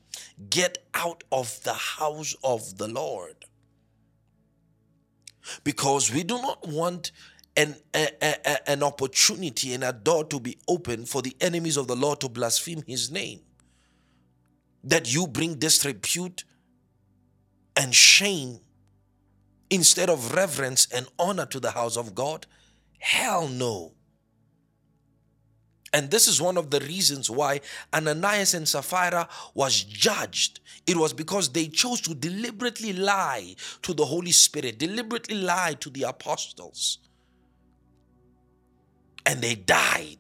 get 0.50 0.78
out 0.94 1.24
of 1.32 1.62
the 1.64 1.74
house 1.74 2.36
of 2.44 2.78
the 2.78 2.88
Lord. 2.88 3.36
Because 5.64 6.14
we 6.14 6.24
do 6.24 6.42
not 6.42 6.68
want 6.68 7.12
an, 7.60 7.76
a, 7.94 8.08
a, 8.22 8.70
an 8.70 8.84
opportunity 8.84 9.74
and 9.74 9.84
a 9.84 9.92
door 9.92 10.24
to 10.24 10.40
be 10.40 10.58
open 10.68 11.06
for 11.06 11.22
the 11.22 11.36
enemies 11.42 11.76
of 11.76 11.88
the 11.88 11.96
Lord 11.96 12.22
to 12.22 12.30
blaspheme 12.30 12.84
his 12.88 13.12
name. 13.12 13.42
That 14.86 15.14
you 15.14 15.28
bring 15.28 15.56
disrepute 15.56 16.46
and 17.76 17.94
shame 17.94 18.60
instead 19.70 20.10
of 20.10 20.34
reverence 20.34 20.88
and 20.94 21.08
honor 21.20 21.46
to 21.48 21.60
the 21.60 21.72
house 21.72 21.98
of 21.98 22.16
God? 22.16 22.48
Hell 22.98 23.50
no. 23.50 23.92
And 25.92 26.10
this 26.10 26.30
is 26.30 26.42
one 26.42 26.56
of 26.56 26.70
the 26.70 26.80
reasons 26.80 27.30
why 27.30 27.60
Ananias 27.94 28.54
and 28.54 28.68
Sapphira 28.68 29.28
was 29.54 29.84
judged. 29.84 30.62
It 30.88 30.96
was 30.96 31.12
because 31.12 31.50
they 31.50 31.68
chose 31.68 32.00
to 32.02 32.16
deliberately 32.16 32.94
lie 32.94 33.56
to 33.82 33.94
the 33.94 34.06
Holy 34.06 34.32
Spirit, 34.32 34.78
deliberately 34.78 35.36
lie 35.36 35.76
to 35.82 35.90
the 35.90 36.04
apostles. 36.04 37.00
And 39.30 39.42
they 39.42 39.56
died. 39.56 40.18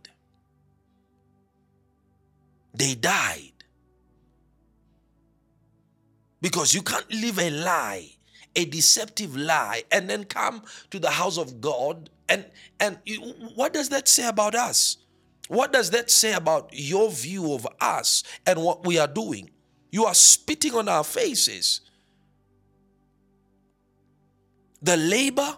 They 2.74 2.94
died. 2.96 3.54
Because 6.42 6.74
you 6.74 6.82
can't 6.82 7.12
live 7.12 7.40
a 7.40 7.50
lie 7.50 8.10
a 8.56 8.66
deceptive 8.66 9.36
lie 9.36 9.84
and 9.92 10.10
then 10.10 10.24
come 10.24 10.64
to 10.92 11.00
the 11.00 11.10
house 11.10 11.38
of 11.38 11.62
God 11.62 12.10
and 12.28 12.46
and 12.80 13.00
what 13.56 13.74
does 13.74 13.90
that 13.90 14.08
say 14.08 14.28
about 14.28 14.56
us? 14.56 14.98
What 15.48 15.74
does 15.74 15.90
that 15.92 16.12
say 16.12 16.34
about 16.34 16.70
your 16.74 17.10
view 17.10 17.54
of 17.54 17.68
us 17.82 18.24
and 18.46 18.62
what 18.62 18.86
we 18.86 19.00
are 19.00 19.08
doing? 19.08 19.50
You 19.92 20.06
are 20.06 20.14
spitting 20.14 20.76
on 20.76 20.88
our 20.88 21.04
faces. 21.04 21.82
The 24.82 24.96
labor 24.96 25.58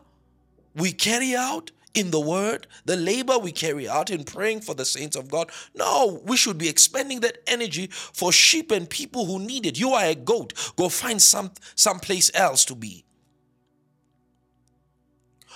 we 0.75 0.93
carry 0.93 1.35
out 1.35 1.71
in 1.93 2.11
the 2.11 2.19
word, 2.19 2.67
the 2.85 2.95
labor 2.95 3.37
we 3.37 3.51
carry 3.51 3.87
out 3.87 4.09
in 4.09 4.23
praying 4.23 4.61
for 4.61 4.73
the 4.73 4.85
saints 4.85 5.15
of 5.15 5.29
God. 5.29 5.51
No, 5.75 6.21
we 6.25 6.37
should 6.37 6.57
be 6.57 6.69
expending 6.69 7.19
that 7.21 7.39
energy 7.47 7.87
for 7.87 8.31
sheep 8.31 8.71
and 8.71 8.89
people 8.89 9.25
who 9.25 9.39
need 9.39 9.65
it. 9.65 9.79
You 9.79 9.91
are 9.91 10.05
a 10.05 10.15
goat. 10.15 10.53
Go 10.77 10.89
find 10.89 11.21
some 11.21 11.51
someplace 11.75 12.31
else 12.33 12.65
to 12.65 12.75
be. 12.75 13.05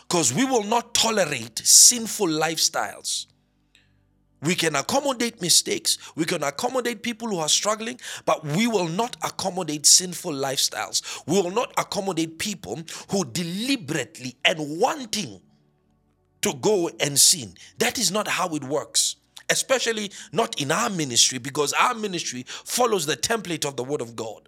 Because 0.08 0.34
we 0.34 0.46
will 0.46 0.64
not 0.64 0.94
tolerate 0.94 1.60
sinful 1.60 2.28
lifestyles. 2.28 3.28
We 4.42 4.54
can 4.54 4.76
accommodate 4.76 5.42
mistakes, 5.42 5.98
we 6.16 6.26
can 6.26 6.44
accommodate 6.44 7.02
people 7.02 7.30
who 7.30 7.40
are 7.40 7.50
struggling, 7.50 8.00
but 8.26 8.46
we 8.46 8.68
will 8.68 8.88
not 8.88 9.16
accommodate 9.24 9.88
sinful 9.88 10.34
lifestyles. 10.34 11.02
We 11.26 11.42
will 11.42 11.50
not 11.50 11.74
accommodate 11.78 12.38
people 12.38 12.80
who 13.10 13.26
deliberately 13.26 14.38
and 14.46 14.80
wanting 14.80 15.42
to 16.46 16.54
go 16.54 16.92
and 17.00 17.20
sin. 17.20 17.56
That 17.80 17.98
is 17.98 18.12
not 18.12 18.28
how 18.28 18.50
it 18.50 18.64
works, 18.64 19.16
especially 19.50 20.12
not 20.32 20.62
in 20.62 20.72
our 20.72 20.92
ministry, 20.92 21.40
because 21.40 21.74
our 21.74 21.96
ministry 21.96 22.46
follows 22.48 23.08
the 23.08 23.18
template 23.18 23.66
of 23.66 23.76
the 23.76 23.84
Word 23.84 24.00
of 24.00 24.16
God. 24.16 24.48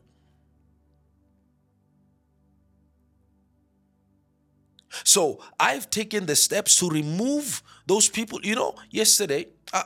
So 5.03 5.39
I've 5.59 5.89
taken 5.89 6.27
the 6.27 6.35
steps 6.35 6.77
to 6.79 6.87
remove 6.87 7.63
those 7.87 8.09
people. 8.09 8.39
You 8.43 8.53
know, 8.53 8.75
yesterday, 8.91 9.47
uh, 9.73 9.83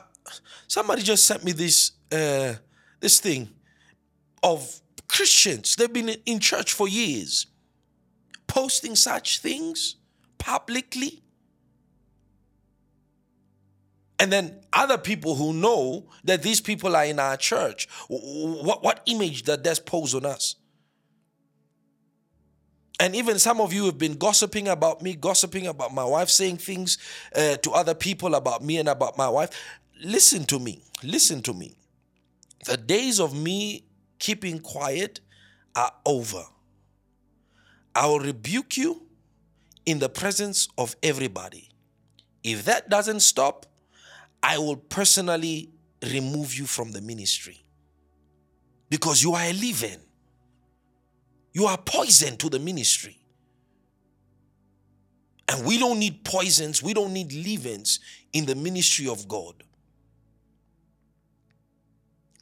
somebody 0.68 1.02
just 1.02 1.24
sent 1.24 1.44
me 1.44 1.52
this 1.52 1.92
uh, 2.10 2.54
this 3.00 3.20
thing 3.20 3.48
of 4.42 4.80
Christians. 5.08 5.76
They've 5.76 5.90
been 5.90 6.10
in 6.26 6.40
church 6.40 6.74
for 6.74 6.88
years, 6.88 7.46
posting 8.46 8.96
such 8.96 9.40
things 9.40 9.96
publicly 10.36 11.21
and 14.22 14.32
then 14.32 14.60
other 14.72 14.98
people 14.98 15.34
who 15.34 15.52
know 15.52 16.06
that 16.22 16.44
these 16.44 16.60
people 16.60 16.94
are 16.94 17.04
in 17.04 17.18
our 17.18 17.36
church, 17.36 17.88
what, 18.08 18.84
what 18.84 19.00
image 19.06 19.42
does 19.42 19.58
that 19.62 19.84
pose 19.84 20.14
on 20.14 20.24
us? 20.24 20.54
And 23.00 23.16
even 23.16 23.40
some 23.40 23.60
of 23.60 23.72
you 23.72 23.86
have 23.86 23.98
been 23.98 24.14
gossiping 24.14 24.68
about 24.68 25.02
me, 25.02 25.16
gossiping 25.16 25.66
about 25.66 25.92
my 25.92 26.04
wife, 26.04 26.28
saying 26.28 26.58
things 26.58 26.98
uh, 27.34 27.56
to 27.56 27.72
other 27.72 27.94
people 27.94 28.36
about 28.36 28.62
me 28.62 28.78
and 28.78 28.88
about 28.88 29.18
my 29.18 29.28
wife. 29.28 29.50
Listen 30.04 30.44
to 30.44 30.60
me. 30.60 30.84
Listen 31.02 31.42
to 31.42 31.52
me. 31.52 31.74
The 32.64 32.76
days 32.76 33.18
of 33.18 33.34
me 33.36 33.86
keeping 34.20 34.60
quiet 34.60 35.18
are 35.74 35.90
over. 36.06 36.44
I 37.92 38.06
will 38.06 38.20
rebuke 38.20 38.76
you 38.76 39.02
in 39.84 39.98
the 39.98 40.08
presence 40.08 40.68
of 40.78 40.94
everybody. 41.02 41.70
If 42.44 42.66
that 42.66 42.88
doesn't 42.88 43.20
stop, 43.20 43.66
I 44.42 44.58
will 44.58 44.76
personally 44.76 45.70
remove 46.10 46.54
you 46.54 46.66
from 46.66 46.92
the 46.92 47.00
ministry 47.00 47.64
because 48.90 49.22
you 49.22 49.34
are 49.34 49.42
a 49.42 49.52
leaven. 49.52 50.00
You 51.52 51.66
are 51.66 51.78
poison 51.78 52.36
to 52.38 52.48
the 52.48 52.58
ministry. 52.58 53.18
And 55.48 55.66
we 55.66 55.78
don't 55.78 55.98
need 55.98 56.24
poisons, 56.24 56.82
we 56.82 56.94
don't 56.94 57.12
need 57.12 57.32
leavens 57.32 58.00
in 58.32 58.46
the 58.46 58.54
ministry 58.54 59.08
of 59.08 59.28
God. 59.28 59.62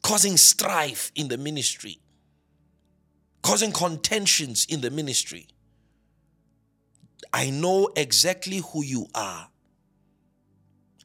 Causing 0.01 0.37
strife 0.37 1.11
in 1.15 1.27
the 1.27 1.37
ministry, 1.37 1.99
causing 3.41 3.71
contentions 3.71 4.65
in 4.69 4.81
the 4.81 4.89
ministry. 4.89 5.47
I 7.33 7.49
know 7.49 7.89
exactly 7.95 8.61
who 8.71 8.83
you 8.83 9.07
are. 9.13 9.47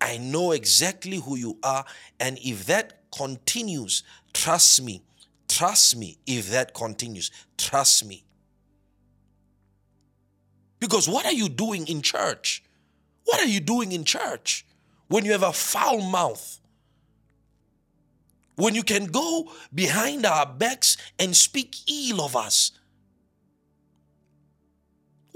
I 0.01 0.19
know 0.19 0.53
exactly 0.53 1.19
who 1.19 1.37
you 1.37 1.59
are. 1.63 1.85
And 2.21 2.39
if 2.39 2.67
that 2.67 3.01
continues, 3.17 4.03
trust 4.33 4.83
me. 4.83 5.03
Trust 5.49 5.97
me 5.97 6.19
if 6.27 6.51
that 6.51 6.75
continues. 6.75 7.31
Trust 7.57 8.05
me. 8.05 8.25
Because 10.79 11.09
what 11.09 11.25
are 11.25 11.33
you 11.33 11.49
doing 11.49 11.87
in 11.89 12.03
church? 12.03 12.63
What 13.25 13.41
are 13.41 13.47
you 13.47 13.61
doing 13.61 13.93
in 13.93 14.05
church 14.05 14.67
when 15.09 15.25
you 15.25 15.33
have 15.33 15.43
a 15.43 15.53
foul 15.53 16.03
mouth? 16.03 16.61
When 18.57 18.75
you 18.75 18.83
can 18.83 19.07
go 19.07 19.51
behind 19.75 20.25
our 20.25 20.47
backs 20.47 20.97
and 21.19 21.37
speak 21.37 21.77
ill 21.91 22.23
of 22.23 22.37
us 22.37 22.73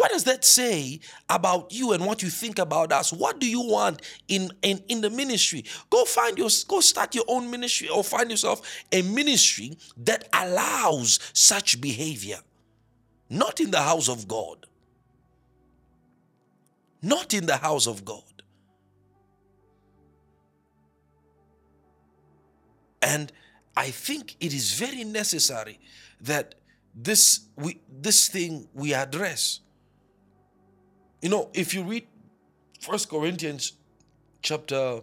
what 0.01 0.13
does 0.13 0.25
that 0.25 0.45
say 0.45 1.01
about 1.29 1.73
you 1.73 1.93
and 1.93 2.07
what 2.07 2.23
you 2.23 2.31
think 2.31 2.59
about 2.59 2.93
us? 2.93 3.13
What 3.13 3.39
do 3.39 3.49
you 3.49 3.61
want 3.61 4.03
in, 4.29 4.51
in, 4.63 4.83
in 4.89 5.03
the 5.03 5.11
ministry? 5.11 5.65
Go 5.91 6.05
find 6.07 6.39
your 6.39 6.49
go 6.69 6.81
start 6.81 7.15
your 7.15 7.25
own 7.29 7.51
ministry 7.51 7.89
or 7.89 8.03
find 8.03 8.31
yourself 8.31 8.63
a 8.93 9.03
ministry 9.03 9.77
that 9.99 10.29
allows 10.33 11.19
such 11.35 11.81
behavior. 11.81 12.39
Not 13.29 13.61
in 13.61 13.71
the 13.71 13.83
house 13.83 14.09
of 14.09 14.27
God. 14.27 14.67
not 17.03 17.35
in 17.35 17.47
the 17.47 17.57
house 17.57 17.87
of 17.87 18.05
God. 18.05 18.23
And 23.03 23.33
I 23.77 23.91
think 23.91 24.37
it 24.41 24.53
is 24.53 24.75
very 24.75 25.05
necessary 25.05 25.79
that 26.21 26.57
this 26.95 27.41
we 27.57 27.81
this 27.91 28.29
thing 28.29 28.69
we 28.75 28.93
address. 28.95 29.61
You 31.21 31.29
know, 31.29 31.51
if 31.53 31.75
you 31.75 31.83
read 31.83 32.07
First 32.81 33.11
Corinthians 33.11 33.75
chapter 34.43 35.03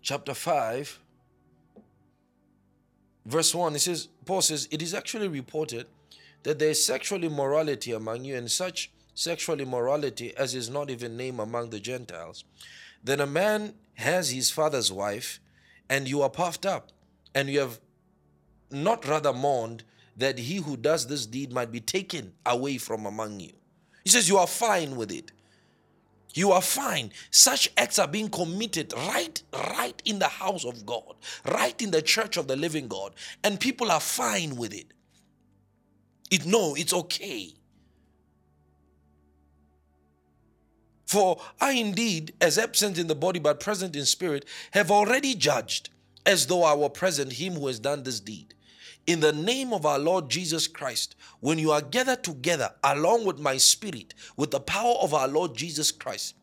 chapter 0.00 0.32
5 0.32 1.00
verse 3.26 3.54
1 3.54 3.74
it 3.74 3.80
says 3.80 4.08
Paul 4.24 4.40
says 4.40 4.68
it 4.70 4.80
is 4.80 4.94
actually 4.94 5.26
reported 5.26 5.86
that 6.44 6.60
there 6.60 6.70
is 6.70 6.86
sexual 6.86 7.24
immorality 7.24 7.92
among 7.92 8.24
you 8.24 8.36
and 8.36 8.48
such 8.48 8.92
sexual 9.14 9.60
immorality 9.60 10.32
as 10.36 10.54
is 10.54 10.70
not 10.70 10.88
even 10.88 11.16
named 11.16 11.40
among 11.40 11.70
the 11.70 11.80
Gentiles 11.80 12.44
then 13.02 13.20
a 13.20 13.26
man 13.26 13.74
has 13.94 14.30
his 14.30 14.50
father's 14.52 14.92
wife 14.92 15.40
and 15.90 16.08
you 16.08 16.22
are 16.22 16.30
puffed 16.30 16.64
up 16.64 16.90
and 17.34 17.50
you 17.50 17.58
have 17.58 17.80
not 18.70 19.06
rather 19.06 19.32
mourned 19.32 19.82
that 20.18 20.38
he 20.38 20.56
who 20.56 20.76
does 20.76 21.06
this 21.06 21.26
deed 21.26 21.52
might 21.52 21.72
be 21.72 21.80
taken 21.80 22.32
away 22.44 22.76
from 22.76 23.06
among 23.06 23.40
you. 23.40 23.52
He 24.04 24.10
says, 24.10 24.28
You 24.28 24.38
are 24.38 24.46
fine 24.46 24.96
with 24.96 25.10
it. 25.10 25.32
You 26.34 26.52
are 26.52 26.62
fine. 26.62 27.12
Such 27.30 27.70
acts 27.76 27.98
are 27.98 28.06
being 28.06 28.28
committed 28.28 28.92
right, 28.92 29.42
right 29.54 30.00
in 30.04 30.18
the 30.18 30.28
house 30.28 30.64
of 30.64 30.84
God, 30.84 31.14
right 31.50 31.80
in 31.80 31.90
the 31.90 32.02
church 32.02 32.36
of 32.36 32.46
the 32.46 32.56
living 32.56 32.86
God, 32.86 33.14
and 33.42 33.58
people 33.58 33.90
are 33.90 34.00
fine 34.00 34.56
with 34.56 34.74
it. 34.74 34.92
It 36.30 36.44
no, 36.44 36.74
it's 36.74 36.92
okay. 36.92 37.54
For 41.06 41.40
I 41.58 41.72
indeed, 41.72 42.34
as 42.40 42.58
absent 42.58 42.98
in 42.98 43.06
the 43.06 43.14
body 43.14 43.38
but 43.38 43.60
present 43.60 43.96
in 43.96 44.04
spirit, 44.04 44.44
have 44.72 44.90
already 44.90 45.34
judged, 45.34 45.88
as 46.26 46.46
though 46.46 46.64
I 46.64 46.74
were 46.74 46.90
present, 46.90 47.32
him 47.32 47.54
who 47.54 47.68
has 47.68 47.78
done 47.78 48.02
this 48.02 48.20
deed 48.20 48.54
in 49.08 49.20
the 49.20 49.32
name 49.32 49.72
of 49.72 49.86
our 49.86 49.98
Lord 49.98 50.28
Jesus 50.28 50.68
Christ, 50.68 51.16
when 51.40 51.58
you 51.58 51.70
are 51.70 51.80
gathered 51.80 52.22
together 52.22 52.70
along 52.84 53.24
with 53.24 53.38
my 53.38 53.56
spirit, 53.56 54.12
with 54.36 54.50
the 54.50 54.60
power 54.60 54.96
of 55.00 55.14
our 55.14 55.26
Lord 55.26 55.56
Jesus 55.56 55.90
Christ, 55.90 56.34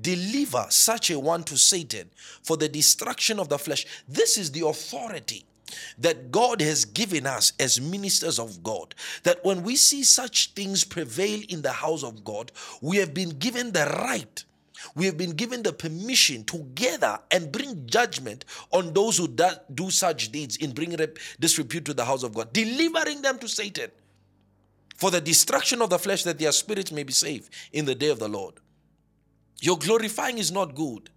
deliver 0.00 0.64
such 0.70 1.10
a 1.10 1.18
one 1.18 1.42
to 1.42 1.58
Satan 1.58 2.08
for 2.44 2.56
the 2.56 2.68
destruction 2.68 3.40
of 3.40 3.48
the 3.48 3.58
flesh. 3.58 3.84
This 4.08 4.38
is 4.38 4.52
the 4.52 4.64
authority 4.64 5.44
that 5.98 6.30
God 6.30 6.60
has 6.60 6.84
given 6.84 7.26
us 7.26 7.52
as 7.58 7.80
ministers 7.80 8.38
of 8.38 8.62
God. 8.62 8.94
That 9.24 9.44
when 9.44 9.64
we 9.64 9.74
see 9.74 10.04
such 10.04 10.52
things 10.52 10.84
prevail 10.84 11.40
in 11.48 11.62
the 11.62 11.72
house 11.72 12.04
of 12.04 12.22
God, 12.22 12.52
we 12.80 12.98
have 12.98 13.12
been 13.12 13.30
given 13.30 13.72
the 13.72 13.86
right 14.04 14.44
we 14.94 15.06
have 15.06 15.16
been 15.16 15.32
given 15.32 15.62
the 15.62 15.72
permission 15.72 16.44
to 16.44 16.58
gather 16.74 17.18
and 17.30 17.50
bring 17.50 17.86
judgment 17.86 18.44
on 18.70 18.92
those 18.92 19.18
who 19.18 19.28
do 19.74 19.90
such 19.90 20.30
deeds 20.32 20.56
in 20.56 20.72
bringing 20.72 20.98
disrepute 21.40 21.84
to 21.86 21.94
the 21.94 22.04
house 22.04 22.22
of 22.22 22.34
God, 22.34 22.52
delivering 22.52 23.22
them 23.22 23.38
to 23.38 23.48
Satan 23.48 23.90
for 24.96 25.10
the 25.10 25.20
destruction 25.20 25.82
of 25.82 25.90
the 25.90 25.98
flesh 25.98 26.22
that 26.24 26.38
their 26.38 26.52
spirits 26.52 26.92
may 26.92 27.02
be 27.02 27.12
saved 27.12 27.52
in 27.72 27.84
the 27.84 27.94
day 27.94 28.08
of 28.08 28.18
the 28.18 28.28
Lord. 28.28 28.54
Your 29.60 29.78
glorifying 29.78 30.38
is 30.38 30.52
not 30.52 30.74
good. 30.74 31.10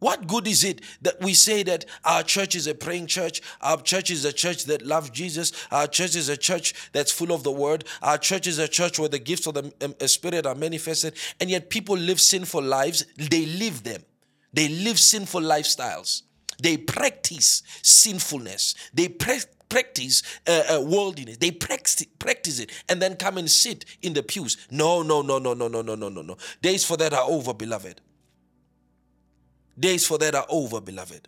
What 0.00 0.26
good 0.26 0.48
is 0.48 0.64
it 0.64 0.80
that 1.02 1.20
we 1.20 1.34
say 1.34 1.62
that 1.62 1.84
our 2.04 2.22
church 2.22 2.54
is 2.54 2.66
a 2.66 2.74
praying 2.74 3.06
church, 3.06 3.42
our 3.60 3.80
church 3.80 4.10
is 4.10 4.24
a 4.24 4.32
church 4.32 4.64
that 4.64 4.82
loves 4.82 5.10
Jesus, 5.10 5.52
our 5.70 5.86
church 5.86 6.16
is 6.16 6.28
a 6.30 6.36
church 6.36 6.74
that's 6.92 7.12
full 7.12 7.32
of 7.32 7.44
the 7.44 7.52
word, 7.52 7.84
our 8.02 8.16
church 8.18 8.46
is 8.46 8.58
a 8.58 8.66
church 8.66 8.98
where 8.98 9.10
the 9.10 9.18
gifts 9.18 9.46
of 9.46 9.54
the 9.54 9.72
um, 9.82 9.94
uh, 10.00 10.06
Spirit 10.06 10.46
are 10.46 10.54
manifested, 10.54 11.14
and 11.38 11.50
yet 11.50 11.68
people 11.70 11.96
live 11.96 12.20
sinful 12.20 12.62
lives? 12.62 13.04
They 13.16 13.44
live 13.44 13.84
them. 13.84 14.02
They 14.54 14.68
live 14.68 14.98
sinful 14.98 15.42
lifestyles. 15.42 16.22
They 16.62 16.78
practice 16.78 17.62
sinfulness. 17.82 18.74
They 18.92 19.08
practice 19.08 20.22
uh, 20.46 20.62
uh, 20.70 20.80
worldliness. 20.80 21.36
They 21.36 21.50
practice, 21.50 22.06
practice 22.18 22.58
it 22.58 22.70
and 22.88 23.00
then 23.00 23.16
come 23.16 23.38
and 23.38 23.50
sit 23.50 23.84
in 24.02 24.14
the 24.14 24.22
pews. 24.22 24.66
No, 24.70 25.02
no, 25.02 25.22
no, 25.22 25.38
no, 25.38 25.54
no, 25.54 25.68
no, 25.68 25.82
no, 25.82 25.94
no, 25.94 26.08
no, 26.08 26.22
no. 26.22 26.36
Days 26.62 26.84
for 26.84 26.96
that 26.96 27.12
are 27.12 27.24
over, 27.24 27.54
beloved. 27.54 28.00
Days 29.80 30.06
for 30.06 30.18
that 30.18 30.34
are 30.34 30.46
over, 30.50 30.80
beloved. 30.80 31.26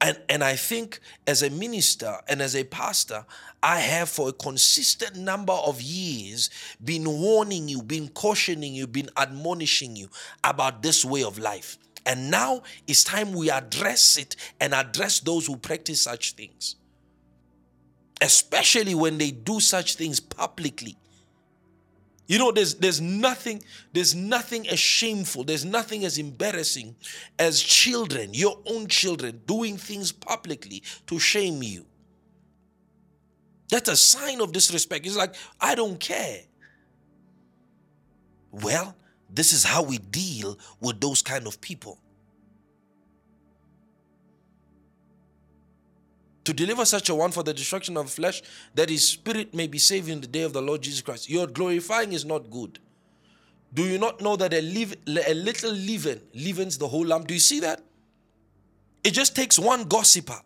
And, 0.00 0.20
and 0.28 0.44
I 0.44 0.56
think 0.56 1.00
as 1.26 1.42
a 1.42 1.48
minister 1.48 2.18
and 2.28 2.42
as 2.42 2.54
a 2.54 2.64
pastor, 2.64 3.24
I 3.62 3.80
have 3.80 4.10
for 4.10 4.28
a 4.28 4.32
consistent 4.32 5.16
number 5.16 5.54
of 5.54 5.80
years 5.80 6.50
been 6.84 7.06
warning 7.06 7.68
you, 7.68 7.82
been 7.82 8.08
cautioning 8.08 8.74
you, 8.74 8.86
been 8.86 9.08
admonishing 9.16 9.96
you 9.96 10.10
about 10.42 10.82
this 10.82 11.06
way 11.06 11.22
of 11.24 11.38
life. 11.38 11.78
And 12.04 12.30
now 12.30 12.64
it's 12.86 13.02
time 13.02 13.32
we 13.32 13.50
address 13.50 14.18
it 14.18 14.36
and 14.60 14.74
address 14.74 15.20
those 15.20 15.46
who 15.46 15.56
practice 15.56 16.02
such 16.02 16.32
things. 16.32 16.76
Especially 18.20 18.94
when 18.94 19.16
they 19.16 19.30
do 19.30 19.58
such 19.58 19.94
things 19.94 20.20
publicly 20.20 20.98
you 22.26 22.38
know, 22.38 22.52
there's 22.52 22.74
there's 22.76 23.00
nothing, 23.00 23.62
there's 23.92 24.14
nothing 24.14 24.68
as 24.68 24.78
shameful, 24.78 25.44
there's 25.44 25.64
nothing 25.64 26.04
as 26.04 26.18
embarrassing 26.18 26.96
as 27.38 27.60
children, 27.60 28.32
your 28.32 28.58
own 28.66 28.86
children, 28.86 29.42
doing 29.46 29.76
things 29.76 30.10
publicly 30.10 30.82
to 31.06 31.18
shame 31.18 31.62
you. 31.62 31.84
That's 33.68 33.88
a 33.88 33.96
sign 33.96 34.40
of 34.40 34.52
disrespect. 34.52 35.06
It's 35.06 35.16
like, 35.16 35.34
I 35.60 35.74
don't 35.74 35.98
care. 35.98 36.40
Well, 38.50 38.94
this 39.28 39.52
is 39.52 39.64
how 39.64 39.82
we 39.82 39.98
deal 39.98 40.58
with 40.80 41.00
those 41.00 41.22
kind 41.22 41.46
of 41.46 41.60
people. 41.60 41.98
To 46.44 46.52
deliver 46.52 46.84
such 46.84 47.08
a 47.08 47.14
one 47.14 47.30
for 47.32 47.42
the 47.42 47.54
destruction 47.54 47.96
of 47.96 48.10
flesh, 48.10 48.42
that 48.74 48.90
his 48.90 49.08
spirit 49.08 49.54
may 49.54 49.66
be 49.66 49.78
saved 49.78 50.08
in 50.08 50.20
the 50.20 50.26
day 50.26 50.42
of 50.42 50.52
the 50.52 50.62
Lord 50.62 50.82
Jesus 50.82 51.00
Christ. 51.00 51.28
Your 51.30 51.46
glorifying 51.46 52.12
is 52.12 52.24
not 52.24 52.50
good. 52.50 52.78
Do 53.72 53.82
you 53.84 53.98
not 53.98 54.20
know 54.20 54.36
that 54.36 54.52
a, 54.52 54.58
a 54.58 55.34
little 55.34 55.72
leaven 55.72 56.20
leavens 56.32 56.78
the 56.78 56.86
whole 56.86 57.06
lump? 57.06 57.26
Do 57.26 57.34
you 57.34 57.40
see 57.40 57.60
that? 57.60 57.82
It 59.02 59.12
just 59.12 59.34
takes 59.34 59.58
one 59.58 59.84
gossiper. 59.84 60.40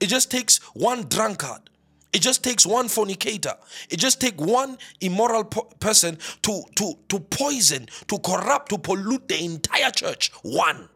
It 0.00 0.06
just 0.06 0.30
takes 0.30 0.58
one 0.74 1.08
drunkard. 1.08 1.70
It 2.12 2.22
just 2.22 2.44
takes 2.44 2.64
one 2.64 2.88
fornicator. 2.88 3.54
It 3.90 3.98
just 3.98 4.20
takes 4.20 4.38
one 4.38 4.78
immoral 5.00 5.44
po- 5.44 5.68
person 5.80 6.18
to, 6.42 6.62
to, 6.76 6.94
to 7.08 7.20
poison, 7.20 7.88
to 8.06 8.18
corrupt, 8.18 8.70
to 8.70 8.78
pollute 8.78 9.28
the 9.28 9.44
entire 9.44 9.90
church. 9.90 10.30
One. 10.42 10.88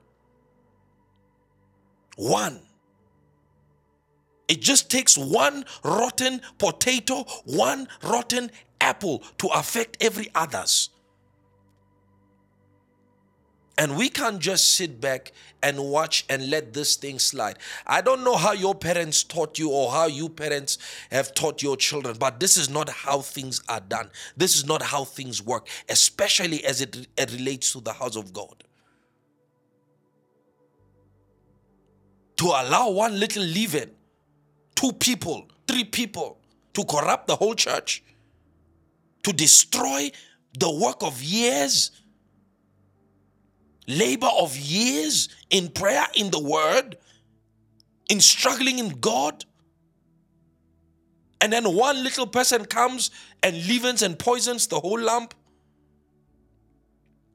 One. 2.17 2.61
It 4.51 4.61
just 4.61 4.91
takes 4.91 5.17
one 5.17 5.65
rotten 5.85 6.41
potato, 6.59 7.25
one 7.45 7.87
rotten 8.03 8.51
apple 8.81 9.23
to 9.39 9.47
affect 9.47 9.97
every 10.01 10.27
others. 10.35 10.91
And 13.79 13.97
we 13.97 14.09
can't 14.09 14.41
just 14.41 14.77
sit 14.77 15.01
back 15.01 15.31
and 15.63 15.79
watch 15.79 16.25
and 16.29 16.51
let 16.51 16.73
this 16.73 16.97
thing 16.97 17.21
slide. 17.21 17.61
I 17.87 18.01
don't 18.01 18.25
know 18.25 18.35
how 18.35 18.51
your 18.51 18.75
parents 18.75 19.23
taught 19.23 19.57
you 19.57 19.71
or 19.71 19.93
how 19.93 20.09
you 20.09 20.29
parents 20.29 20.79
have 21.13 21.33
taught 21.33 21.63
your 21.63 21.77
children, 21.77 22.17
but 22.19 22.41
this 22.41 22.57
is 22.57 22.69
not 22.69 22.89
how 22.89 23.21
things 23.21 23.63
are 23.69 23.81
done. 23.81 24.11
This 24.37 24.57
is 24.57 24.67
not 24.67 24.83
how 24.83 25.05
things 25.05 25.41
work, 25.41 25.69
especially 25.89 26.65
as 26.65 26.81
it, 26.81 27.07
it 27.17 27.33
relates 27.33 27.73
to 27.73 27.81
the 27.81 27.93
house 27.93 28.17
of 28.17 28.33
God. 28.33 28.65
To 32.39 32.47
allow 32.47 32.91
one 32.91 33.21
little 33.21 33.45
leaven 33.45 33.93
two 34.81 34.93
people, 34.93 35.47
three 35.69 35.85
people 35.85 36.39
to 36.73 36.85
corrupt 36.85 37.27
the 37.27 37.37
whole 37.37 37.55
church, 37.55 38.03
to 39.23 39.33
destroy 39.33 40.11
the 40.59 40.71
work 40.71 41.03
of 41.03 41.23
years, 41.23 41.91
labor 43.87 44.31
of 44.39 44.57
years 44.57 45.29
in 45.51 45.69
prayer, 45.69 46.07
in 46.15 46.31
the 46.31 46.41
word, 46.41 46.97
in 48.09 48.21
struggling 48.21 48.79
in 48.79 48.89
God. 49.01 49.45
And 51.43 51.53
then 51.53 51.65
one 51.75 52.03
little 52.03 52.27
person 52.27 52.65
comes 52.65 53.11
and 53.43 53.55
leavens 53.67 54.01
and 54.01 54.19
poisons 54.19 54.67
the 54.67 54.81
whole 54.81 54.99
lump. 54.99 55.35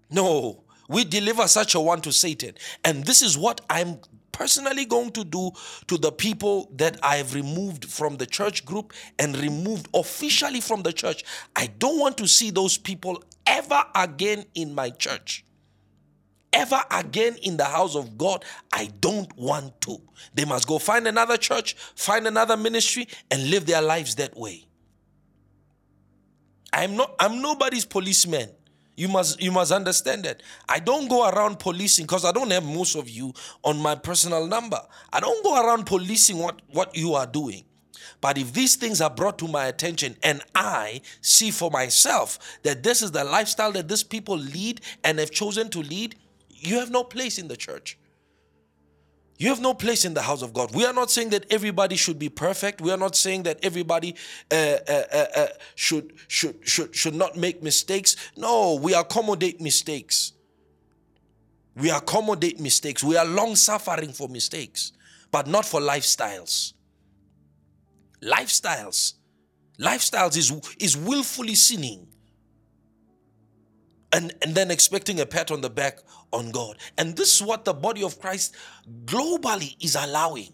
No, 0.10 0.63
we 0.89 1.03
deliver 1.03 1.47
such 1.47 1.75
a 1.75 1.79
one 1.79 2.01
to 2.01 2.12
Satan. 2.12 2.55
And 2.84 3.05
this 3.05 3.21
is 3.21 3.38
what 3.38 3.62
I'm 3.69 3.99
personally 4.36 4.84
going 4.84 5.12
to 5.12 5.24
do 5.24 5.50
to 5.88 5.98
the 5.98 6.12
people 6.12 6.69
that 6.76 7.00
I've 7.02 7.34
removed 7.34 7.86
from 7.86 8.17
the 8.17 8.26
church 8.26 8.65
group 8.65 8.91
and 9.17 9.36
removed 9.38 9.88
officially 9.93 10.60
from 10.60 10.84
the 10.84 10.91
church. 10.91 11.24
I 11.56 11.67
don't 11.67 11.98
want 11.98 12.17
to 12.17 12.28
see 12.28 12.52
those 12.52 12.78
people 12.78 13.24
ever 13.48 13.82
again 13.95 14.45
in 14.54 14.76
my 14.76 14.89
church. 14.89 15.45
Ever 16.52 16.82
again 16.91 17.38
in 17.43 17.56
the 17.56 17.65
house 17.65 17.95
of 17.95 18.17
God, 18.17 18.43
I 18.74 18.89
don't 19.00 19.36
want 19.38 19.80
to. 19.82 20.02
They 20.34 20.43
must 20.43 20.67
go 20.67 20.80
find 20.80 21.08
another 21.08 21.38
church, 21.38 21.76
find 21.95 22.28
another 22.28 22.58
ministry, 22.58 23.08
and 23.32 23.50
live 23.50 23.65
their 23.65 23.82
lives 23.82 24.15
that 24.15 24.38
way. 24.38 24.65
I'm 26.74 26.98
not 26.98 27.15
I'm 27.19 27.41
nobody's 27.41 27.86
policeman. 27.86 28.50
You 28.95 29.10
must 29.10 29.41
you 29.41 29.51
must 29.51 29.71
understand 29.71 30.23
that. 30.23 30.41
I 30.69 30.79
don't 30.79 31.10
go 31.10 31.27
around 31.29 31.60
policing 31.60 32.05
because 32.05 32.23
I 32.23 32.31
don't 32.31 32.51
have 32.51 32.63
most 32.63 32.95
of 32.95 33.10
you 33.10 33.34
on 33.63 33.77
my 33.77 33.95
personal 33.95 34.47
number. 34.47 34.79
I 35.12 35.19
don't 35.19 35.43
go 35.43 35.62
around 35.62 35.86
policing 35.86 36.38
what, 36.38 36.62
what 36.71 36.95
you 36.95 37.13
are 37.13 37.27
doing. 37.27 37.65
But 38.21 38.38
if 38.38 38.53
these 38.53 38.75
things 38.75 39.01
are 39.01 39.10
brought 39.10 39.38
to 39.39 39.47
my 39.47 39.65
attention 39.65 40.15
and 40.23 40.41
I 40.53 41.01
see 41.21 41.51
for 41.51 41.69
myself 41.69 42.39
that 42.63 42.84
this 42.84 43.01
is 43.01 43.12
the 43.12 43.23
lifestyle 43.23 43.71
that 43.73 43.88
these 43.88 44.03
people 44.03 44.38
lead 44.38 44.81
and 45.03 45.19
have 45.19 45.31
chosen 45.31 45.69
to 45.71 45.79
lead, 45.79 46.15
you 46.49 46.79
have 46.79 46.89
no 46.89 47.03
place 47.03 47.38
in 47.38 47.47
the 47.47 47.58
church. 47.58 47.97
You 49.38 49.50
have 49.50 49.60
no 49.60 49.74
place 49.74 50.06
in 50.06 50.13
the 50.13 50.21
house 50.21 50.41
of 50.41 50.54
God. 50.54 50.74
We 50.74 50.86
are 50.86 50.93
not 50.93 51.12
saying 51.12 51.32
that 51.32 51.45
everybody 51.52 51.98
should 51.98 52.17
be 52.17 52.30
perfect. 52.30 52.80
We 52.80 52.91
are 52.91 52.98
not 52.98 53.15
saying 53.15 53.43
that 53.43 53.60
everybody 53.63 54.15
uh, 54.50 54.56
uh, 54.56 55.04
uh, 55.12 55.26
uh, 55.36 55.48
should, 55.76 56.13
should, 56.28 56.67
should, 56.67 56.95
should 56.95 57.15
not 57.15 57.36
make 57.36 57.62
mistakes. 57.62 58.15
No, 58.38 58.76
we 58.76 58.93
accommodate 58.93 59.60
mistakes. 59.60 60.32
We 61.76 61.89
accommodate 61.89 62.62
mistakes. 62.62 63.04
We 63.04 63.17
are 63.17 63.26
long 63.26 63.58
suffering 63.58 64.13
for 64.13 64.30
mistakes, 64.30 64.93
but 65.32 65.48
not 65.48 65.65
for 65.65 65.82
lifestyles. 65.82 66.71
Lifestyles. 68.24 69.15
Lifestyles 69.78 70.38
is, 70.38 70.54
is 70.80 70.95
willfully 70.95 71.56
sinning 71.56 72.08
and, 74.13 74.34
and 74.41 74.56
then 74.56 74.71
expecting 74.71 75.19
a 75.19 75.26
pat 75.26 75.52
on 75.52 75.60
the 75.60 75.69
back 75.69 76.00
on 76.36 76.52
God. 76.52 76.78
And 76.98 77.15
this 77.15 77.36
is 77.36 77.41
what 77.41 77.65
the 77.65 77.74
body 77.74 78.04
of 78.04 78.19
Christ 78.19 78.56
globally 79.06 79.76
is 79.84 79.95
allowing. 79.95 80.50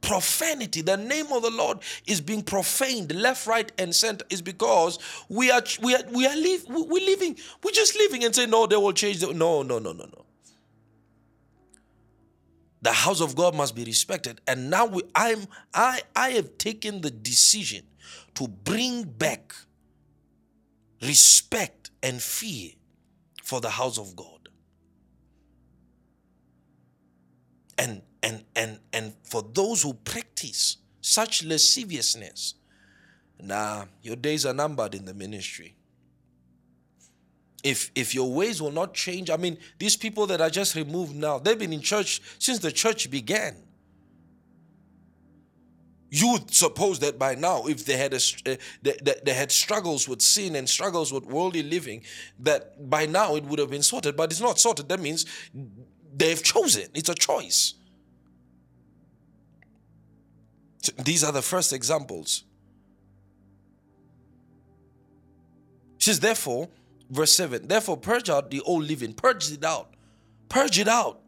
Profanity, 0.00 0.80
the 0.80 0.96
name 0.96 1.26
of 1.30 1.42
the 1.42 1.50
Lord 1.50 1.78
is 2.06 2.20
being 2.22 2.42
profaned 2.42 3.14
left, 3.14 3.46
right, 3.46 3.70
and 3.78 3.94
center, 3.94 4.24
is 4.30 4.40
because 4.40 4.98
we 5.28 5.50
are 5.50 5.62
we 5.82 5.94
are 5.94 6.02
we 6.10 6.26
are 6.26 6.34
live, 6.34 6.64
we're 6.68 7.04
living, 7.04 7.36
we're 7.62 7.70
just 7.70 7.94
living 7.96 8.24
and 8.24 8.34
saying, 8.34 8.50
no, 8.50 8.66
they 8.66 8.76
will 8.76 8.94
change. 8.94 9.18
The, 9.20 9.34
no, 9.34 9.62
no, 9.62 9.78
no, 9.78 9.92
no, 9.92 10.04
no. 10.04 10.24
The 12.82 12.92
house 12.92 13.20
of 13.20 13.36
God 13.36 13.54
must 13.54 13.76
be 13.76 13.84
respected. 13.84 14.40
And 14.46 14.70
now 14.70 14.86
we, 14.86 15.02
I'm 15.14 15.46
I 15.74 16.00
I 16.16 16.30
have 16.30 16.56
taken 16.56 17.02
the 17.02 17.10
decision 17.10 17.82
to 18.36 18.48
bring 18.48 19.04
back 19.04 19.54
respect 21.02 21.90
and 22.02 22.22
fear 22.22 22.70
for 23.50 23.60
the 23.60 23.70
house 23.70 23.98
of 23.98 24.14
God. 24.14 24.48
And 27.76 28.02
and 28.22 28.44
and 28.54 28.78
and 28.92 29.12
for 29.24 29.42
those 29.42 29.82
who 29.82 29.92
practice 29.92 30.76
such 31.00 31.42
lasciviousness, 31.42 32.54
nah, 33.42 33.86
your 34.02 34.14
days 34.14 34.46
are 34.46 34.54
numbered 34.54 34.94
in 34.94 35.04
the 35.04 35.14
ministry. 35.14 35.74
If 37.64 37.90
if 37.96 38.14
your 38.14 38.32
ways 38.32 38.62
will 38.62 38.70
not 38.70 38.94
change, 38.94 39.30
I 39.30 39.36
mean, 39.36 39.58
these 39.80 39.96
people 39.96 40.28
that 40.28 40.40
are 40.40 40.50
just 40.50 40.76
removed 40.76 41.16
now, 41.16 41.40
they've 41.40 41.58
been 41.58 41.72
in 41.72 41.80
church 41.80 42.22
since 42.38 42.60
the 42.60 42.70
church 42.70 43.10
began 43.10 43.56
you 46.10 46.32
would 46.32 46.52
suppose 46.52 46.98
that 46.98 47.18
by 47.18 47.36
now 47.36 47.66
if 47.66 47.84
they 47.84 47.96
had 47.96 48.12
a, 48.12 48.16
uh, 48.16 48.56
they, 48.82 48.96
they, 49.02 49.14
they, 49.24 49.32
had 49.32 49.52
struggles 49.52 50.08
with 50.08 50.20
sin 50.20 50.56
and 50.56 50.68
struggles 50.68 51.12
with 51.12 51.24
worldly 51.24 51.62
leaven 51.62 52.02
that 52.40 52.90
by 52.90 53.06
now 53.06 53.36
it 53.36 53.44
would 53.44 53.60
have 53.60 53.70
been 53.70 53.82
sorted. 53.82 54.16
But 54.16 54.32
it's 54.32 54.40
not 54.40 54.58
sorted. 54.58 54.88
That 54.88 55.00
means 55.00 55.24
they've 56.14 56.42
chosen. 56.42 56.88
It's 56.94 57.08
a 57.08 57.14
choice. 57.14 57.74
So 60.78 60.92
these 60.98 61.22
are 61.22 61.32
the 61.32 61.42
first 61.42 61.72
examples. 61.72 62.44
He 65.98 66.04
says 66.04 66.18
therefore 66.18 66.68
verse 67.08 67.32
7 67.34 67.66
therefore 67.66 67.96
purge 67.96 68.28
out 68.30 68.50
the 68.50 68.60
old 68.62 68.84
living. 68.84 69.12
Purge 69.12 69.52
it 69.52 69.64
out. 69.64 69.94
Purge 70.48 70.80
it 70.80 70.88
out 70.88 71.20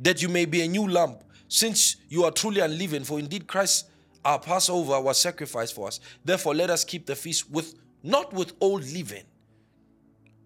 that 0.00 0.20
you 0.20 0.28
may 0.28 0.44
be 0.44 0.60
a 0.62 0.68
new 0.68 0.86
lump 0.86 1.24
since 1.48 1.96
you 2.08 2.24
are 2.24 2.30
truly 2.30 2.60
unleavened 2.60 3.06
for 3.06 3.18
indeed 3.18 3.46
christ 3.46 3.88
our 4.28 4.38
Passover 4.38 5.00
was 5.00 5.18
sacrificed 5.18 5.74
for 5.74 5.88
us. 5.88 6.00
Therefore, 6.22 6.54
let 6.54 6.68
us 6.68 6.84
keep 6.84 7.06
the 7.06 7.16
feast 7.16 7.50
with 7.50 7.74
not 8.02 8.30
with 8.30 8.52
old 8.60 8.84
leaven, 8.84 9.22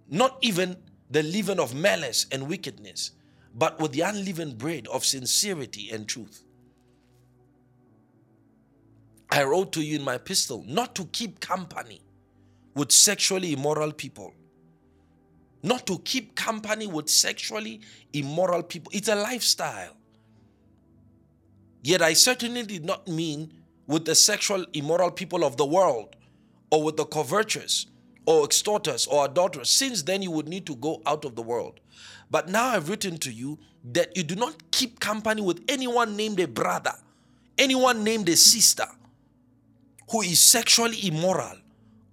not 0.09 0.38
even 0.40 0.77
the 1.11 1.25
leaven 1.25 1.59
of 1.59 1.75
malice 1.75 2.27
and 2.31 2.49
wickedness, 2.49 3.11
but 3.57 3.81
with 3.81 3.90
the 3.90 4.03
unleavened 4.03 4.57
bread 4.57 4.87
of 4.87 5.05
sincerity 5.05 5.90
and 5.90 6.07
truth. 6.07 6.45
I 9.33 9.42
wrote 9.42 9.73
to 9.73 9.83
you 9.83 9.97
in 9.97 10.05
my 10.05 10.14
epistle 10.14 10.64
not 10.68 10.95
to 10.95 11.07
keep 11.07 11.40
company 11.40 12.03
with 12.75 12.92
sexually 12.92 13.53
immoral 13.53 13.90
people. 13.92 14.33
Not 15.64 15.88
to 15.88 15.99
keep 15.99 16.37
company 16.37 16.87
with 16.87 17.09
sexually 17.09 17.81
immoral 18.12 18.62
people. 18.62 18.92
It's 18.95 19.09
a 19.09 19.16
lifestyle. 19.16 19.97
Yet 21.83 22.01
I 22.01 22.12
certainly 22.12 22.62
did 22.62 22.85
not 22.85 23.09
mean 23.09 23.53
with 23.92 24.07
the 24.07 24.14
sexual 24.14 24.64
immoral 24.72 25.11
people 25.11 25.44
of 25.44 25.59
the 25.59 25.66
world 25.66 26.16
or 26.70 26.83
with 26.83 26.96
the 26.96 27.05
covetous 27.05 27.85
or 28.24 28.42
extorters 28.42 29.07
or 29.07 29.26
adulterers. 29.26 29.68
Since 29.68 30.05
then, 30.05 30.22
you 30.22 30.31
would 30.31 30.48
need 30.48 30.64
to 30.64 30.76
go 30.76 31.02
out 31.05 31.26
of 31.26 31.37
the 31.37 31.42
world. 31.42 31.78
But 32.31 32.48
now 32.48 32.68
I've 32.68 32.88
written 32.88 33.18
to 33.18 33.31
you 33.31 33.59
that 33.92 34.16
you 34.16 34.22
do 34.22 34.35
not 34.35 34.70
keep 34.70 34.98
company 34.98 35.42
with 35.42 35.62
anyone 35.68 36.16
named 36.16 36.40
a 36.40 36.48
brother, 36.48 36.94
anyone 37.59 38.02
named 38.02 38.31
a 38.31 38.37
sister 38.37 38.87
who 40.11 40.22
is 40.22 40.40
sexually 40.40 41.07
immoral 41.07 41.59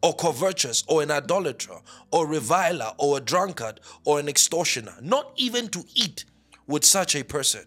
or 0.03 0.13
covetous 0.13 0.83
or 0.89 1.01
an 1.01 1.11
idolater 1.11 1.75
or 2.11 2.27
reviler 2.27 2.91
or 2.97 3.19
a 3.19 3.21
drunkard 3.21 3.79
or 4.03 4.19
an 4.19 4.27
extortioner, 4.27 4.95
not 5.01 5.31
even 5.37 5.69
to 5.69 5.85
eat 5.95 6.25
with 6.67 6.83
such 6.83 7.15
a 7.15 7.23
person. 7.23 7.63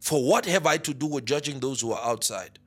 For 0.00 0.22
what 0.24 0.46
have 0.46 0.66
I 0.66 0.76
to 0.78 0.94
do 0.94 1.06
with 1.06 1.24
judging 1.24 1.60
those 1.60 1.80
who 1.80 1.92
are 1.92 2.04
outside? 2.04 2.58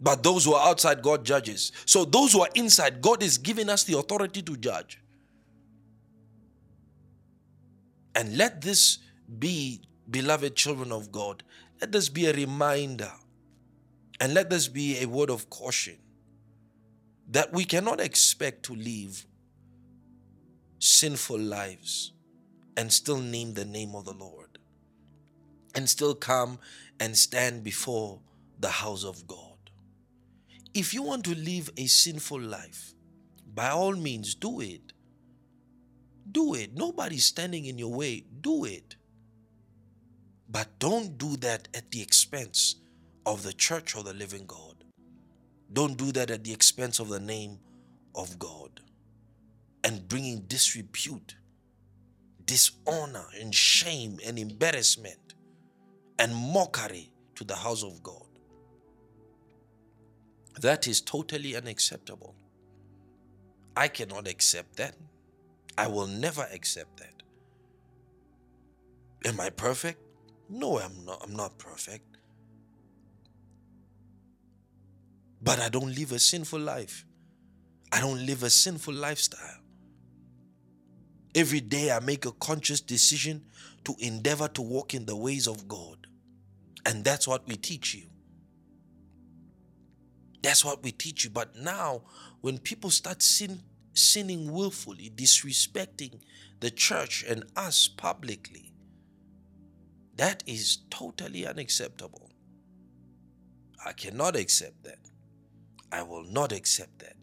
But 0.00 0.22
those 0.22 0.44
who 0.44 0.54
are 0.54 0.68
outside, 0.68 1.02
God 1.02 1.24
judges. 1.24 1.72
So 1.84 2.04
those 2.04 2.32
who 2.32 2.42
are 2.42 2.48
inside, 2.54 3.02
God 3.02 3.22
is 3.22 3.36
giving 3.38 3.68
us 3.68 3.84
the 3.84 3.98
authority 3.98 4.42
to 4.42 4.56
judge. 4.56 5.00
And 8.14 8.36
let 8.36 8.60
this 8.60 8.98
be, 9.38 9.80
beloved 10.08 10.54
children 10.54 10.92
of 10.92 11.10
God, 11.10 11.42
let 11.80 11.92
this 11.92 12.08
be 12.08 12.26
a 12.26 12.32
reminder 12.32 13.12
and 14.20 14.34
let 14.34 14.50
this 14.50 14.68
be 14.68 15.00
a 15.00 15.06
word 15.06 15.30
of 15.30 15.48
caution 15.50 15.96
that 17.30 17.52
we 17.52 17.64
cannot 17.64 18.00
expect 18.00 18.64
to 18.64 18.74
live 18.74 19.26
sinful 20.78 21.38
lives 21.38 22.12
and 22.78 22.92
still 22.92 23.18
name 23.18 23.54
the 23.54 23.64
name 23.64 23.96
of 23.96 24.04
the 24.04 24.12
Lord 24.12 24.56
and 25.74 25.88
still 25.88 26.14
come 26.14 26.60
and 27.00 27.16
stand 27.16 27.64
before 27.64 28.20
the 28.60 28.68
house 28.68 29.04
of 29.04 29.26
God. 29.26 29.56
If 30.74 30.94
you 30.94 31.02
want 31.02 31.24
to 31.24 31.34
live 31.34 31.70
a 31.76 31.86
sinful 31.86 32.40
life, 32.40 32.94
by 33.52 33.70
all 33.70 33.94
means, 33.94 34.36
do 34.36 34.60
it. 34.60 34.92
Do 36.30 36.54
it. 36.54 36.76
Nobody's 36.76 37.26
standing 37.26 37.66
in 37.66 37.78
your 37.78 37.92
way. 37.92 38.24
Do 38.40 38.64
it. 38.64 38.94
But 40.48 40.68
don't 40.78 41.18
do 41.18 41.36
that 41.38 41.66
at 41.74 41.90
the 41.90 42.00
expense 42.00 42.76
of 43.26 43.42
the 43.42 43.52
church 43.52 43.96
of 43.96 44.04
the 44.04 44.14
living 44.14 44.46
God. 44.46 44.84
Don't 45.72 45.98
do 45.98 46.12
that 46.12 46.30
at 46.30 46.44
the 46.44 46.52
expense 46.52 47.00
of 47.00 47.08
the 47.08 47.20
name 47.20 47.58
of 48.14 48.38
God 48.38 48.80
and 49.82 50.08
bringing 50.08 50.42
disrepute 50.42 51.34
dishonor 52.48 53.26
and 53.38 53.54
shame 53.54 54.18
and 54.24 54.38
embarrassment 54.38 55.34
and 56.18 56.34
mockery 56.34 57.12
to 57.36 57.44
the 57.44 57.54
house 57.54 57.84
of 57.84 58.02
God. 58.02 58.24
That 60.60 60.88
is 60.88 61.02
totally 61.02 61.54
unacceptable. 61.54 62.34
I 63.76 63.86
cannot 63.88 64.26
accept 64.26 64.76
that. 64.76 64.96
I 65.76 65.86
will 65.86 66.08
never 66.08 66.48
accept 66.52 66.98
that. 66.98 67.22
Am 69.24 69.38
I 69.38 69.50
perfect? 69.50 70.00
No, 70.48 70.80
I'm 70.80 71.04
not. 71.04 71.22
I'm 71.22 71.36
not 71.36 71.58
perfect. 71.58 72.16
But 75.42 75.60
I 75.60 75.68
don't 75.68 75.94
live 75.94 76.12
a 76.12 76.18
sinful 76.18 76.60
life. 76.60 77.04
I 77.92 78.00
don't 78.00 78.24
live 78.24 78.42
a 78.42 78.50
sinful 78.50 78.94
lifestyle. 78.94 79.57
Every 81.34 81.60
day 81.60 81.90
I 81.90 82.00
make 82.00 82.24
a 82.24 82.32
conscious 82.32 82.80
decision 82.80 83.44
to 83.84 83.94
endeavor 83.98 84.48
to 84.48 84.62
walk 84.62 84.94
in 84.94 85.06
the 85.06 85.16
ways 85.16 85.46
of 85.46 85.68
God. 85.68 86.06
And 86.86 87.04
that's 87.04 87.28
what 87.28 87.46
we 87.46 87.56
teach 87.56 87.94
you. 87.94 88.08
That's 90.42 90.64
what 90.64 90.82
we 90.82 90.92
teach 90.92 91.24
you. 91.24 91.30
But 91.30 91.56
now, 91.56 92.02
when 92.40 92.58
people 92.58 92.90
start 92.90 93.22
sin, 93.22 93.62
sinning 93.92 94.52
willfully, 94.52 95.10
disrespecting 95.14 96.20
the 96.60 96.70
church 96.70 97.24
and 97.28 97.44
us 97.56 97.88
publicly, 97.88 98.72
that 100.16 100.42
is 100.46 100.78
totally 100.90 101.46
unacceptable. 101.46 102.30
I 103.84 103.92
cannot 103.92 104.36
accept 104.36 104.84
that. 104.84 104.98
I 105.92 106.02
will 106.02 106.24
not 106.24 106.52
accept 106.52 106.98
that. 107.00 107.16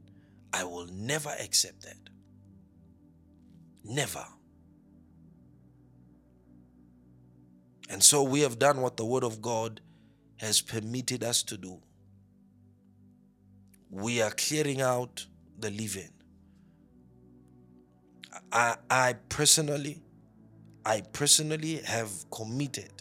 I 0.53 0.63
will 0.63 0.87
never 0.87 1.33
accept 1.39 1.83
that. 1.83 1.97
Never. 3.85 4.25
And 7.89 8.03
so 8.03 8.23
we 8.23 8.41
have 8.41 8.57
done 8.57 8.81
what 8.81 8.97
the 8.97 9.05
Word 9.05 9.23
of 9.23 9.41
God 9.41 9.79
has 10.37 10.59
permitted 10.59 11.23
us 11.23 11.43
to 11.43 11.57
do. 11.57 11.79
We 13.89 14.21
are 14.21 14.31
clearing 14.31 14.81
out 14.81 15.25
the 15.59 15.69
leaven. 15.69 16.09
I, 18.51 18.75
I 18.89 19.13
personally, 19.29 20.01
I 20.83 21.01
personally 21.13 21.77
have 21.85 22.09
committed 22.31 22.91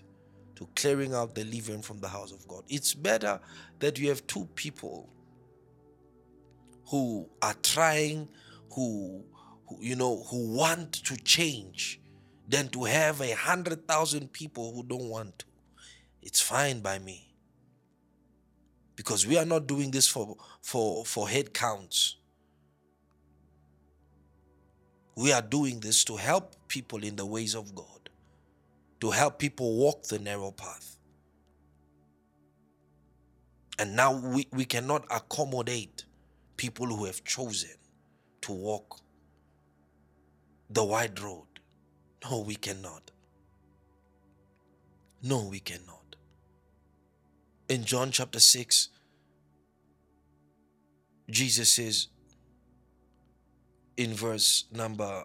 to 0.57 0.69
clearing 0.77 1.15
out 1.15 1.35
the 1.35 1.45
leaven 1.45 1.83
from 1.83 1.99
the 1.99 2.09
house 2.09 2.31
of 2.31 2.47
God. 2.47 2.63
It's 2.69 2.95
better 2.95 3.41
that 3.81 3.99
you 3.99 4.11
have 4.11 4.25
two 4.27 4.47
people 4.55 5.09
who 6.89 7.29
are 7.43 7.55
trying, 7.63 8.29
who, 8.75 9.25
who 9.67 9.79
you 9.81 9.97
know, 9.97 10.25
who 10.31 10.57
want 10.57 10.93
to 10.93 11.17
change, 11.17 12.01
than 12.49 12.69
to 12.69 12.85
have 12.85 13.21
a 13.21 13.35
hundred 13.35 13.87
thousand 13.89 14.33
people 14.33 14.73
who 14.75 14.83
don't 14.83 15.09
want 15.09 15.39
to. 15.41 15.47
It's 16.23 16.41
fine 16.41 16.81
by 16.81 16.99
me. 16.99 17.35
Because 18.97 19.27
we 19.27 19.37
are 19.39 19.45
not 19.45 19.67
doing 19.67 19.91
this 19.91 20.07
for 20.07 20.37
for 20.63 21.05
for 21.05 21.29
head 21.29 21.53
counts. 21.53 22.17
We 25.17 25.33
are 25.33 25.43
doing 25.43 25.81
this 25.81 26.05
to 26.05 26.17
help 26.17 26.57
people 26.69 27.05
in 27.05 27.17
the 27.17 27.27
ways 27.27 27.55
of 27.55 27.75
God, 27.75 28.11
to 29.01 29.11
help 29.11 29.39
people 29.39 29.77
walk 29.77 30.05
the 30.05 30.19
narrow 30.19 30.51
path. 30.51 30.99
And 33.79 33.97
now 33.97 34.13
we, 34.13 34.47
we 34.53 34.65
cannot 34.65 35.05
accommodate 35.11 36.05
people 36.57 36.87
who 36.87 37.05
have 37.05 37.25
chosen 37.25 37.71
to 38.43 38.53
walk 38.53 39.01
the 40.71 40.85
wide 40.85 41.21
road. 41.21 41.47
No, 42.31 42.41
we 42.41 42.55
cannot. 42.55 43.11
No, 45.23 45.45
we 45.45 45.61
cannot. 45.61 46.17
In 47.69 47.85
John 47.85 48.11
chapter 48.11 48.41
6, 48.41 48.89
Jesus 51.31 51.71
says 51.71 52.09
in 53.97 54.13
verse 54.15 54.65
number 54.73 55.25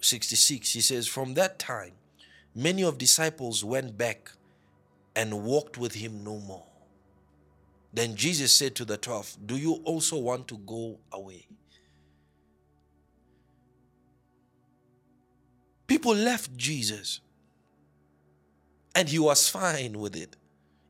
66, 0.00 0.72
he 0.72 0.80
says, 0.80 1.06
From 1.06 1.34
that 1.34 1.58
time, 1.58 1.92
many 2.54 2.82
of 2.82 2.98
disciples 2.98 3.64
went 3.64 3.96
back 3.96 4.30
and 5.16 5.44
walked 5.44 5.78
with 5.78 5.94
him 5.94 6.22
no 6.22 6.38
more. 6.38 6.66
Then 7.92 8.14
Jesus 8.14 8.52
said 8.52 8.74
to 8.76 8.84
the 8.84 8.96
twelve, 8.96 9.36
Do 9.44 9.56
you 9.56 9.80
also 9.84 10.18
want 10.18 10.46
to 10.48 10.58
go 10.58 10.98
away? 11.10 11.46
People 15.88 16.14
left 16.14 16.56
Jesus 16.56 17.20
and 18.94 19.08
he 19.08 19.18
was 19.18 19.48
fine 19.48 19.98
with 19.98 20.14
it. 20.14 20.36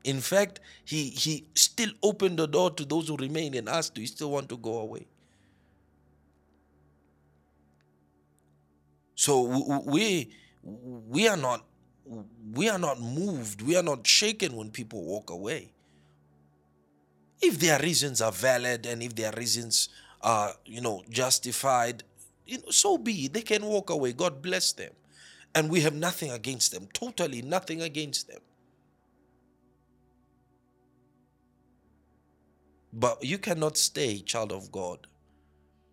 In 0.03 0.21
fact, 0.21 0.59
he, 0.85 1.09
he 1.09 1.47
still 1.55 1.89
opened 2.03 2.37
the 2.37 2.47
door 2.47 2.69
to 2.71 2.85
those 2.85 3.07
who 3.07 3.17
remained 3.17 3.55
and 3.55 3.67
asked, 3.67 3.95
Do 3.95 4.01
you 4.01 4.07
still 4.07 4.29
want 4.31 4.49
to 4.49 4.57
go 4.57 4.77
away? 4.79 5.07
So 9.15 9.41
we 9.85 10.31
we 10.63 11.27
are 11.27 11.35
not 11.35 11.65
we 12.53 12.69
are 12.69 12.79
not 12.79 13.01
moved, 13.01 13.61
we 13.63 13.75
are 13.75 13.83
not 13.83 14.05
shaken 14.07 14.55
when 14.55 14.69
people 14.69 15.03
walk 15.03 15.31
away 15.31 15.71
if 17.41 17.59
their 17.59 17.79
reasons 17.79 18.21
are 18.21 18.31
valid 18.31 18.85
and 18.85 19.01
if 19.01 19.15
their 19.15 19.31
reasons 19.31 19.89
are, 20.21 20.53
you 20.65 20.81
know, 20.81 21.03
justified, 21.09 22.03
you 22.49 22.57
know, 22.57 22.71
so 22.71 22.97
be 22.97 23.25
it. 23.25 23.33
They 23.33 23.41
can 23.41 23.63
walk 23.63 23.89
away. 23.89 24.13
God 24.13 24.41
bless 24.41 24.71
them. 24.71 24.91
And 25.53 25.69
we 25.69 25.81
have 25.81 25.93
nothing 25.93 26.31
against 26.31 26.71
them, 26.71 26.87
totally 26.93 27.41
nothing 27.41 27.81
against 27.81 28.27
them. 28.27 28.41
But 32.91 33.23
you 33.23 33.37
cannot 33.37 33.77
stay, 33.77 34.19
child 34.19 34.51
of 34.51 34.71
God. 34.71 35.07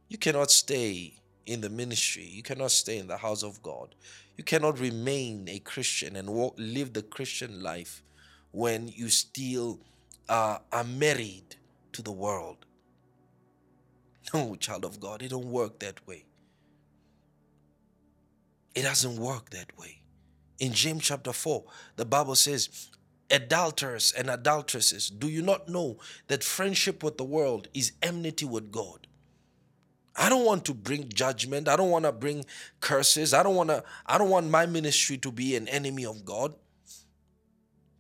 You 0.09 0.19
cannot 0.19 0.51
stay 0.51 1.15
in 1.45 1.61
the 1.61 1.69
ministry. 1.69 2.25
You 2.25 2.43
cannot 2.43 2.71
stay 2.71 2.99
in 2.99 3.07
the 3.07 3.19
house 3.19 3.43
of 3.43 3.63
God. 3.63 3.95
You 4.37 4.45
cannot 4.45 4.79
remain 4.79 5.49
a 5.49 5.59
Christian 5.59 6.17
and 6.17 6.31
walk, 6.31 6.55
live 6.59 6.93
the 6.93 7.03
Christian 7.03 7.63
life 7.63 8.03
when 8.53 8.89
you 8.89 9.09
still 9.09 9.81
uh, 10.29 10.59
are 10.73 10.85
married 10.85 11.57
to 11.93 12.03
the 12.03 12.13
world. 12.13 12.65
No, 14.35 14.55
child 14.57 14.85
of 14.85 15.01
God, 15.01 15.23
it 15.23 15.31
don't 15.31 15.51
work 15.51 15.79
that 15.81 16.07
way. 16.07 16.25
It 18.77 18.83
doesn't 18.83 19.17
work 19.17 19.51
that 19.51 19.77
way. 19.79 20.03
In 20.59 20.75
James 20.75 21.05
chapter 21.05 21.33
4, 21.33 21.65
the 21.97 22.05
Bible 22.05 22.37
says, 22.37 22.91
Adulterers 23.31 24.13
and 24.17 24.31
adulteresses, 24.31 25.11
do 25.11 25.29
you 25.29 25.43
not 25.43 25.69
know 25.69 25.99
that 26.29 26.45
friendship 26.45 27.03
with 27.03 27.17
the 27.17 27.25
world 27.25 27.69
is 27.75 27.93
enmity 28.03 28.45
with 28.45 28.71
God? 28.71 29.09
I 30.15 30.29
don't 30.29 30.45
want 30.45 30.65
to 30.67 30.75
bring 30.75 31.09
judgment. 31.09 31.69
I 31.69 31.77
don't 31.77 31.91
want 31.91 32.05
to 32.05 32.13
bring 32.13 32.45
curses. 32.81 33.35
I 33.35 33.43
don't 33.43 33.57
want 33.57 33.71
to 33.71 33.83
I 34.07 34.17
don't 34.17 34.31
want 34.31 34.49
my 34.49 34.65
ministry 34.65 35.19
to 35.19 35.33
be 35.33 35.57
an 35.57 35.69
enemy 35.69 36.07
of 36.07 36.25
God 36.25 36.55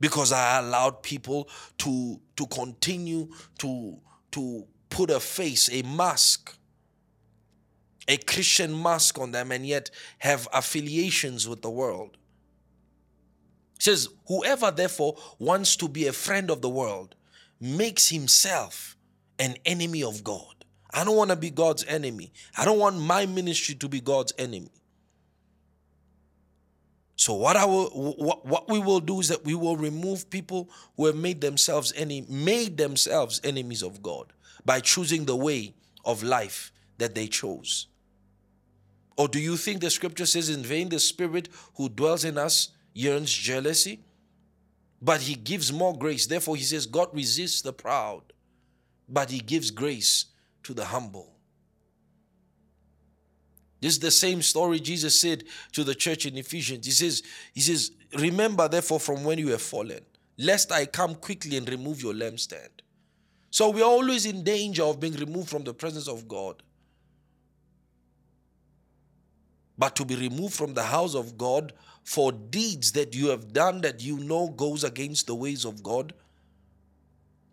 because 0.00 0.32
I 0.32 0.58
allowed 0.60 1.02
people 1.02 1.48
to 1.78 2.20
to 2.36 2.46
continue 2.46 3.28
to 3.58 3.98
to 4.32 4.66
put 4.88 5.10
a 5.10 5.20
face, 5.20 5.68
a 5.70 5.82
mask, 5.82 6.56
a 8.08 8.16
Christian 8.16 8.80
mask 8.80 9.18
on 9.18 9.32
them, 9.32 9.52
and 9.52 9.66
yet 9.66 9.90
have 10.18 10.48
affiliations 10.52 11.48
with 11.48 11.62
the 11.62 11.70
world. 11.70 12.16
It 13.76 13.82
says, 13.82 14.08
Whoever 14.28 14.70
therefore 14.70 15.16
wants 15.38 15.76
to 15.76 15.88
be 15.88 16.06
a 16.06 16.12
friend 16.12 16.50
of 16.50 16.62
the 16.62 16.68
world 16.68 17.14
makes 17.60 18.08
himself 18.08 18.96
an 19.38 19.56
enemy 19.64 20.02
of 20.02 20.24
God. 20.24 20.64
I 20.92 21.04
don't 21.04 21.16
want 21.16 21.30
to 21.30 21.36
be 21.36 21.50
God's 21.50 21.84
enemy. 21.84 22.32
I 22.56 22.64
don't 22.64 22.78
want 22.78 22.98
my 22.98 23.26
ministry 23.26 23.74
to 23.76 23.88
be 23.88 24.00
God's 24.00 24.32
enemy. 24.38 24.70
So 27.16 27.34
what 27.34 27.56
I 27.56 27.64
will 27.64 27.88
what, 27.88 28.46
what 28.46 28.70
we 28.70 28.78
will 28.78 29.00
do 29.00 29.20
is 29.20 29.28
that 29.28 29.44
we 29.44 29.54
will 29.54 29.76
remove 29.76 30.30
people 30.30 30.70
who 30.96 31.06
have 31.06 31.16
made 31.16 31.40
themselves 31.40 31.92
any 31.96 32.22
made 32.28 32.76
themselves 32.76 33.40
enemies 33.42 33.82
of 33.82 34.02
God 34.02 34.32
by 34.64 34.80
choosing 34.80 35.24
the 35.24 35.36
way 35.36 35.74
of 36.04 36.22
life 36.22 36.72
that 36.98 37.14
they 37.14 37.26
chose. 37.26 37.88
Or 39.16 39.28
do 39.28 39.40
you 39.40 39.56
think 39.56 39.80
the 39.80 39.90
scripture 39.90 40.26
says 40.26 40.50
in 40.50 40.62
vain 40.62 40.88
the 40.88 41.00
spirit 41.00 41.48
who 41.76 41.88
dwells 41.88 42.24
in 42.24 42.36
us 42.36 42.70
yearns 42.92 43.32
jealousy? 43.32 44.00
But 45.00 45.22
he 45.22 45.34
gives 45.34 45.72
more 45.72 45.96
grace. 45.96 46.26
Therefore, 46.26 46.56
he 46.56 46.62
says, 46.62 46.86
God 46.86 47.08
resists 47.12 47.62
the 47.62 47.72
proud, 47.72 48.22
but 49.08 49.30
he 49.30 49.40
gives 49.40 49.70
grace 49.70 50.26
to 50.64 50.74
the 50.74 50.84
humble. 50.84 51.36
This 53.80 53.92
is 53.92 53.98
the 54.00 54.10
same 54.10 54.42
story 54.42 54.80
Jesus 54.80 55.20
said 55.20 55.44
to 55.72 55.84
the 55.84 55.94
church 55.94 56.26
in 56.26 56.36
Ephesians. 56.36 56.86
He 56.86 56.92
says, 56.92 57.22
He 57.52 57.60
says, 57.60 57.92
Remember 58.18 58.68
therefore 58.68 59.00
from 59.00 59.22
when 59.22 59.38
you 59.38 59.48
have 59.48 59.62
fallen, 59.62 60.00
lest 60.38 60.72
I 60.72 60.86
come 60.86 61.14
quickly 61.14 61.56
and 61.56 61.68
remove 61.68 62.02
your 62.02 62.14
lampstand. 62.14 62.68
So 63.50 63.70
we 63.70 63.82
are 63.82 63.90
always 63.90 64.26
in 64.26 64.42
danger 64.42 64.82
of 64.82 65.00
being 65.00 65.14
removed 65.14 65.50
from 65.50 65.64
the 65.64 65.74
presence 65.74 66.08
of 66.08 66.26
God. 66.26 66.62
But 69.78 69.96
to 69.96 70.04
be 70.04 70.16
removed 70.16 70.54
from 70.54 70.74
the 70.74 70.84
house 70.84 71.14
of 71.14 71.36
God 71.36 71.72
for 72.02 72.32
deeds 72.32 72.92
that 72.92 73.14
you 73.14 73.28
have 73.28 73.52
done 73.52 73.80
that 73.82 74.02
you 74.02 74.18
know 74.18 74.48
goes 74.48 74.84
against 74.84 75.26
the 75.26 75.34
ways 75.34 75.64
of 75.64 75.82
God. 75.82 76.14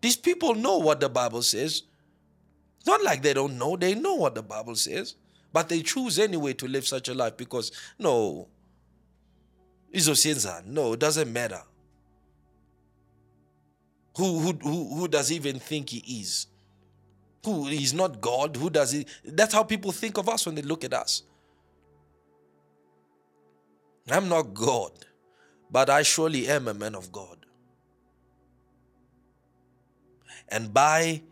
These 0.00 0.16
people 0.16 0.54
know 0.54 0.78
what 0.78 1.00
the 1.00 1.08
Bible 1.08 1.42
says. 1.42 1.82
Not 2.86 3.02
like 3.02 3.22
they 3.22 3.34
don't 3.34 3.58
know, 3.58 3.76
they 3.76 3.94
know 3.94 4.14
what 4.14 4.34
the 4.34 4.42
Bible 4.42 4.76
says. 4.76 5.16
But 5.52 5.68
they 5.68 5.82
choose 5.82 6.18
anyway 6.18 6.52
to 6.54 6.68
live 6.68 6.86
such 6.86 7.08
a 7.08 7.14
life 7.14 7.36
because 7.36 7.72
no, 7.98 8.48
izosienza, 9.92 10.64
no, 10.66 10.92
it 10.92 11.00
doesn't 11.00 11.32
matter. 11.32 11.62
Who, 14.16 14.38
who, 14.38 14.52
who, 14.62 14.94
who 14.96 15.08
does 15.08 15.28
he 15.28 15.36
even 15.36 15.58
think 15.58 15.90
he 15.90 16.20
is? 16.20 16.46
Who 17.44 17.66
is 17.66 17.92
not 17.92 18.20
God? 18.20 18.56
Who 18.56 18.70
does 18.70 18.92
he? 18.92 19.06
That's 19.24 19.52
how 19.52 19.64
people 19.64 19.92
think 19.92 20.18
of 20.18 20.28
us 20.28 20.46
when 20.46 20.54
they 20.54 20.62
look 20.62 20.84
at 20.84 20.94
us. 20.94 21.22
I'm 24.10 24.28
not 24.28 24.54
God, 24.54 24.92
but 25.70 25.88
I 25.88 26.02
surely 26.02 26.46
am 26.48 26.68
a 26.68 26.74
man 26.74 26.94
of 26.94 27.10
God. 27.10 27.46
And 30.48 30.72
by 30.72 31.22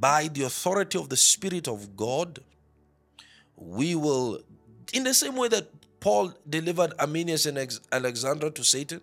by 0.00 0.28
the 0.28 0.42
authority 0.42 0.98
of 0.98 1.08
the 1.08 1.16
Spirit 1.16 1.66
of 1.66 1.96
God, 1.96 2.40
we 3.56 3.94
will, 3.94 4.40
in 4.92 5.02
the 5.04 5.14
same 5.14 5.36
way 5.36 5.48
that 5.48 5.68
Paul 6.00 6.32
delivered 6.48 6.92
Hymenaeus 6.98 7.46
and 7.46 7.58
Alexander 7.90 8.50
to 8.50 8.64
Satan, 8.64 9.00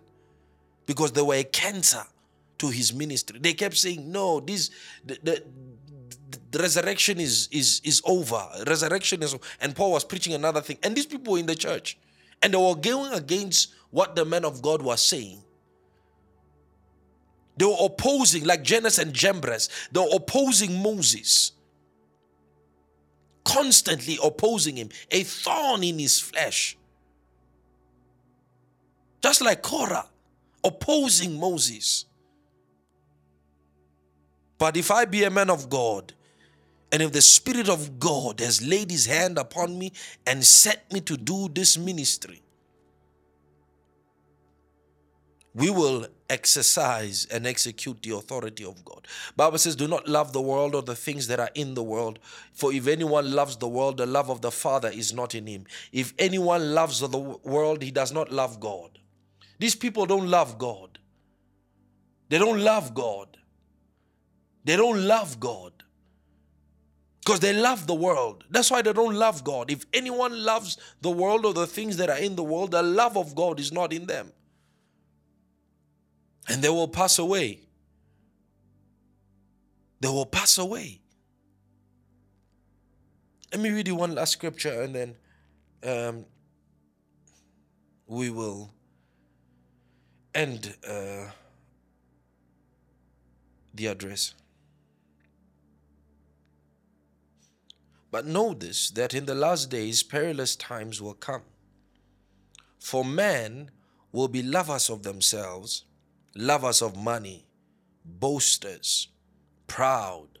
because 0.86 1.12
they 1.12 1.22
were 1.22 1.34
a 1.34 1.44
cancer 1.44 2.02
to 2.58 2.68
his 2.68 2.94
ministry. 2.94 3.38
They 3.40 3.52
kept 3.52 3.76
saying, 3.76 4.10
No, 4.10 4.40
this 4.40 4.70
the, 5.04 5.18
the, 5.22 5.44
the 6.50 6.58
resurrection 6.58 7.20
is 7.20 7.48
is 7.50 7.80
is 7.84 8.00
over. 8.04 8.42
Resurrection 8.66 9.22
is 9.22 9.36
and 9.60 9.74
Paul 9.74 9.92
was 9.92 10.04
preaching 10.04 10.34
another 10.34 10.60
thing. 10.60 10.78
And 10.82 10.96
these 10.96 11.06
people 11.06 11.34
were 11.34 11.38
in 11.38 11.46
the 11.46 11.54
church. 11.54 11.98
And 12.42 12.54
they 12.54 12.58
were 12.58 12.74
going 12.74 13.12
against 13.12 13.74
what 13.90 14.14
the 14.14 14.24
man 14.24 14.44
of 14.44 14.62
God 14.62 14.82
was 14.82 15.02
saying. 15.02 15.42
They 17.56 17.64
were 17.64 17.76
opposing, 17.80 18.44
like 18.44 18.62
Jannes 18.62 18.98
and 18.98 19.14
Jambres, 19.14 19.70
they 19.90 20.00
were 20.00 20.14
opposing 20.14 20.82
Moses. 20.82 21.52
Constantly 23.44 24.18
opposing 24.22 24.76
him, 24.76 24.90
a 25.10 25.22
thorn 25.22 25.82
in 25.82 25.98
his 25.98 26.20
flesh. 26.20 26.76
Just 29.22 29.40
like 29.40 29.62
Korah 29.62 30.06
opposing 30.62 31.38
Moses. 31.38 32.04
But 34.58 34.76
if 34.76 34.90
I 34.90 35.04
be 35.04 35.24
a 35.24 35.30
man 35.30 35.50
of 35.50 35.70
God, 35.70 36.12
and 36.92 37.02
if 37.02 37.12
the 37.12 37.22
Spirit 37.22 37.68
of 37.68 37.98
God 37.98 38.40
has 38.40 38.66
laid 38.66 38.90
his 38.90 39.06
hand 39.06 39.38
upon 39.38 39.78
me 39.78 39.92
and 40.26 40.44
set 40.44 40.92
me 40.92 41.00
to 41.00 41.16
do 41.16 41.48
this 41.48 41.76
ministry, 41.76 42.42
we 45.54 45.70
will 45.70 46.06
exercise 46.28 47.26
and 47.32 47.46
execute 47.46 48.02
the 48.02 48.14
authority 48.14 48.64
of 48.64 48.84
God. 48.84 49.06
Bible 49.36 49.58
says, 49.58 49.74
do 49.74 49.88
not 49.88 50.06
love 50.06 50.32
the 50.32 50.40
world 50.40 50.74
or 50.74 50.82
the 50.82 50.94
things 50.94 51.28
that 51.28 51.40
are 51.40 51.50
in 51.54 51.74
the 51.74 51.82
world. 51.82 52.18
For 52.52 52.72
if 52.72 52.86
anyone 52.86 53.32
loves 53.32 53.56
the 53.56 53.68
world, 53.68 53.96
the 53.96 54.06
love 54.06 54.28
of 54.28 54.42
the 54.42 54.50
Father 54.50 54.90
is 54.90 55.14
not 55.14 55.34
in 55.34 55.46
him. 55.46 55.64
If 55.92 56.12
anyone 56.18 56.74
loves 56.74 57.00
the 57.00 57.18
world, 57.18 57.82
he 57.82 57.90
does 57.90 58.12
not 58.12 58.30
love 58.30 58.60
God. 58.60 58.98
These 59.58 59.76
people 59.76 60.04
don't 60.04 60.28
love 60.28 60.58
God. 60.58 60.98
They 62.28 62.38
don't 62.38 62.60
love 62.60 62.92
God. 62.92 63.38
They 64.64 64.76
don't 64.76 65.06
love 65.06 65.40
God. 65.40 65.75
Because 67.26 67.40
they 67.40 67.52
love 67.52 67.88
the 67.88 67.94
world. 67.94 68.44
That's 68.50 68.70
why 68.70 68.82
they 68.82 68.92
don't 68.92 69.16
love 69.16 69.42
God. 69.42 69.68
If 69.68 69.84
anyone 69.92 70.44
loves 70.44 70.78
the 71.00 71.10
world 71.10 71.44
or 71.44 71.52
the 71.52 71.66
things 71.66 71.96
that 71.96 72.08
are 72.08 72.18
in 72.18 72.36
the 72.36 72.44
world, 72.44 72.70
the 72.70 72.84
love 72.84 73.16
of 73.16 73.34
God 73.34 73.58
is 73.58 73.72
not 73.72 73.92
in 73.92 74.06
them 74.06 74.30
and 76.48 76.62
they 76.62 76.68
will 76.68 76.86
pass 76.86 77.18
away. 77.18 77.62
They 79.98 80.06
will 80.06 80.24
pass 80.24 80.56
away. 80.56 81.00
Let 83.50 83.60
me 83.60 83.70
read 83.70 83.88
you 83.88 83.96
one 83.96 84.14
last 84.14 84.34
scripture 84.34 84.82
and 84.82 84.94
then 84.94 85.16
um, 85.82 86.24
we 88.06 88.30
will 88.30 88.70
end 90.32 90.76
uh, 90.88 91.30
the 93.74 93.88
address. 93.88 94.34
But 98.10 98.26
know 98.26 98.54
this 98.54 98.90
that 98.90 99.14
in 99.14 99.26
the 99.26 99.34
last 99.34 99.70
days 99.70 100.02
perilous 100.02 100.56
times 100.56 101.02
will 101.02 101.14
come. 101.14 101.42
For 102.78 103.04
men 103.04 103.70
will 104.12 104.28
be 104.28 104.42
lovers 104.42 104.88
of 104.88 105.02
themselves 105.02 105.84
lovers 106.36 106.82
of 106.82 106.94
money, 106.96 107.46
boasters, 108.04 109.08
proud, 109.66 110.38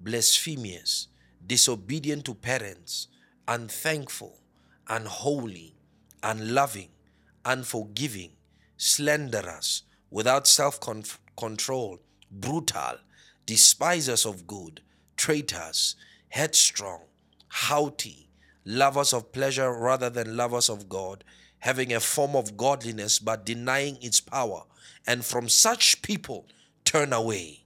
blasphemous, 0.00 1.08
disobedient 1.44 2.24
to 2.24 2.34
parents, 2.34 3.08
unthankful, 3.48 4.38
unholy, 4.88 5.74
unloving, 6.22 6.90
unforgiving, 7.44 8.30
slanderous, 8.76 9.82
without 10.10 10.46
self 10.46 10.78
control, 11.36 11.98
brutal, 12.30 12.94
despisers 13.46 14.24
of 14.24 14.46
good, 14.46 14.80
traitors, 15.16 15.96
headstrong, 16.32 17.00
haughty, 17.48 18.26
lovers 18.64 19.12
of 19.12 19.32
pleasure 19.32 19.70
rather 19.70 20.08
than 20.08 20.34
lovers 20.34 20.70
of 20.70 20.88
God, 20.88 21.24
having 21.58 21.92
a 21.92 22.00
form 22.00 22.34
of 22.34 22.56
godliness 22.56 23.18
but 23.18 23.44
denying 23.44 23.98
its 24.00 24.18
power 24.18 24.62
and 25.06 25.26
from 25.26 25.46
such 25.46 26.00
people 26.00 26.46
turn 26.84 27.12
away. 27.12 27.61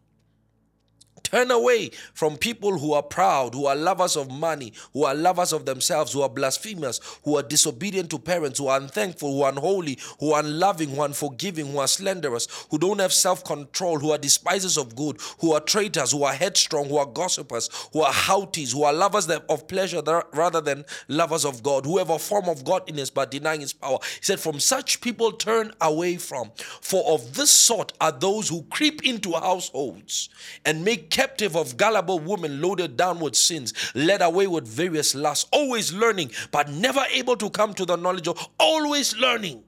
Turn 1.26 1.50
away 1.50 1.90
from 2.14 2.36
people 2.36 2.78
who 2.78 2.92
are 2.92 3.02
proud, 3.02 3.52
who 3.52 3.66
are 3.66 3.74
lovers 3.74 4.16
of 4.16 4.30
money, 4.30 4.72
who 4.92 5.02
are 5.02 5.12
lovers 5.12 5.52
of 5.52 5.66
themselves, 5.66 6.12
who 6.12 6.22
are 6.22 6.28
blasphemers, 6.28 7.00
who 7.24 7.36
are 7.36 7.42
disobedient 7.42 8.10
to 8.10 8.18
parents, 8.20 8.60
who 8.60 8.68
are 8.68 8.78
unthankful, 8.78 9.32
who 9.32 9.42
are 9.42 9.50
unholy, 9.50 9.98
who 10.20 10.30
are 10.30 10.40
unloving, 10.44 10.90
who 10.90 11.00
are 11.00 11.06
unforgiving, 11.06 11.66
who 11.72 11.78
are 11.78 11.88
slanderous, 11.88 12.46
who 12.70 12.78
don't 12.78 13.00
have 13.00 13.12
self 13.12 13.42
control, 13.44 13.98
who 13.98 14.12
are 14.12 14.18
despisers 14.18 14.78
of 14.78 14.94
good, 14.94 15.18
who 15.40 15.52
are 15.52 15.58
traitors, 15.58 16.12
who 16.12 16.22
are 16.22 16.32
headstrong, 16.32 16.88
who 16.88 16.96
are 16.96 17.06
gossipers, 17.06 17.70
who 17.92 18.02
are 18.02 18.12
haughties, 18.12 18.72
who 18.72 18.84
are 18.84 18.92
lovers 18.92 19.28
of 19.28 19.66
pleasure 19.66 20.02
rather 20.32 20.60
than 20.60 20.84
lovers 21.08 21.44
of 21.44 21.60
God, 21.60 21.84
who 21.84 21.98
have 21.98 22.10
a 22.10 22.20
form 22.20 22.48
of 22.48 22.64
godliness 22.64 23.10
but 23.10 23.32
denying 23.32 23.62
his 23.62 23.72
power. 23.72 23.98
He 24.20 24.24
said, 24.24 24.38
From 24.38 24.60
such 24.60 25.00
people 25.00 25.32
turn 25.32 25.72
away 25.80 26.18
from. 26.18 26.52
For 26.80 27.02
of 27.12 27.34
this 27.34 27.50
sort 27.50 27.94
are 28.00 28.12
those 28.12 28.48
who 28.48 28.62
creep 28.70 29.04
into 29.04 29.32
households 29.32 30.28
and 30.64 30.84
make 30.84 31.15
captive 31.16 31.56
of 31.56 31.78
gullible 31.78 32.18
women 32.18 32.60
loaded 32.60 32.94
down 32.94 33.18
with 33.20 33.34
sins, 33.34 33.72
led 33.94 34.20
away 34.20 34.46
with 34.46 34.68
various 34.68 35.14
lusts, 35.14 35.48
always 35.50 35.90
learning, 35.90 36.30
but 36.50 36.68
never 36.68 37.02
able 37.10 37.34
to 37.38 37.48
come 37.48 37.72
to 37.72 37.86
the 37.86 37.96
knowledge 37.96 38.28
of, 38.28 38.46
always 38.60 39.16
learning. 39.16 39.64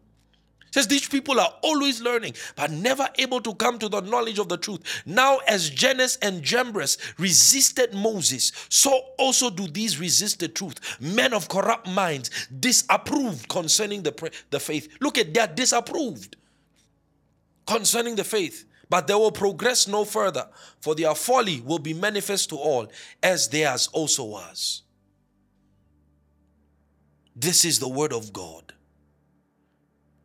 says 0.73 0.87
these 0.87 1.09
people 1.09 1.41
are 1.41 1.55
always 1.63 2.03
learning, 2.03 2.35
but 2.55 2.71
never 2.71 3.09
able 3.17 3.41
to 3.41 3.55
come 3.55 3.79
to 3.79 3.89
the 3.89 4.03
knowledge 4.03 4.39
of 4.39 4.51
the 4.51 4.59
truth. 4.59 5.03
Now, 5.07 5.39
as 5.49 5.71
Jannes 5.71 6.19
and 6.21 6.43
Jambres 6.43 6.99
resisted 7.17 7.95
Moses, 7.95 8.53
so 8.69 9.01
also 9.17 9.49
do 9.49 9.67
these 9.67 9.99
resist 9.99 10.41
the 10.41 10.49
truth. 10.49 11.01
Men 11.01 11.33
of 11.33 11.49
corrupt 11.49 11.89
minds, 11.89 12.29
disapproved 12.61 13.49
concerning 13.49 14.03
the, 14.03 14.31
the 14.51 14.61
faith. 14.61 14.87
Look 15.01 15.17
at 15.17 15.33
that, 15.33 15.57
disapproved 15.57 16.37
concerning 17.67 18.17
the 18.17 18.25
faith 18.25 18.67
but 18.91 19.07
they 19.07 19.15
will 19.15 19.33
progress 19.33 19.87
no 19.87 20.05
further, 20.05 20.49
for 20.81 20.95
their 20.95 21.15
folly 21.15 21.61
will 21.61 21.79
be 21.79 21.95
manifest 21.95 22.51
to 22.51 22.57
all, 22.57 22.91
as 23.23 23.49
theirs 23.49 23.89
also 23.93 24.25
was. 24.25 24.83
This 27.37 27.65
is 27.65 27.79
the 27.79 27.89
word 27.89 28.13
of 28.13 28.33
God. 28.33 28.73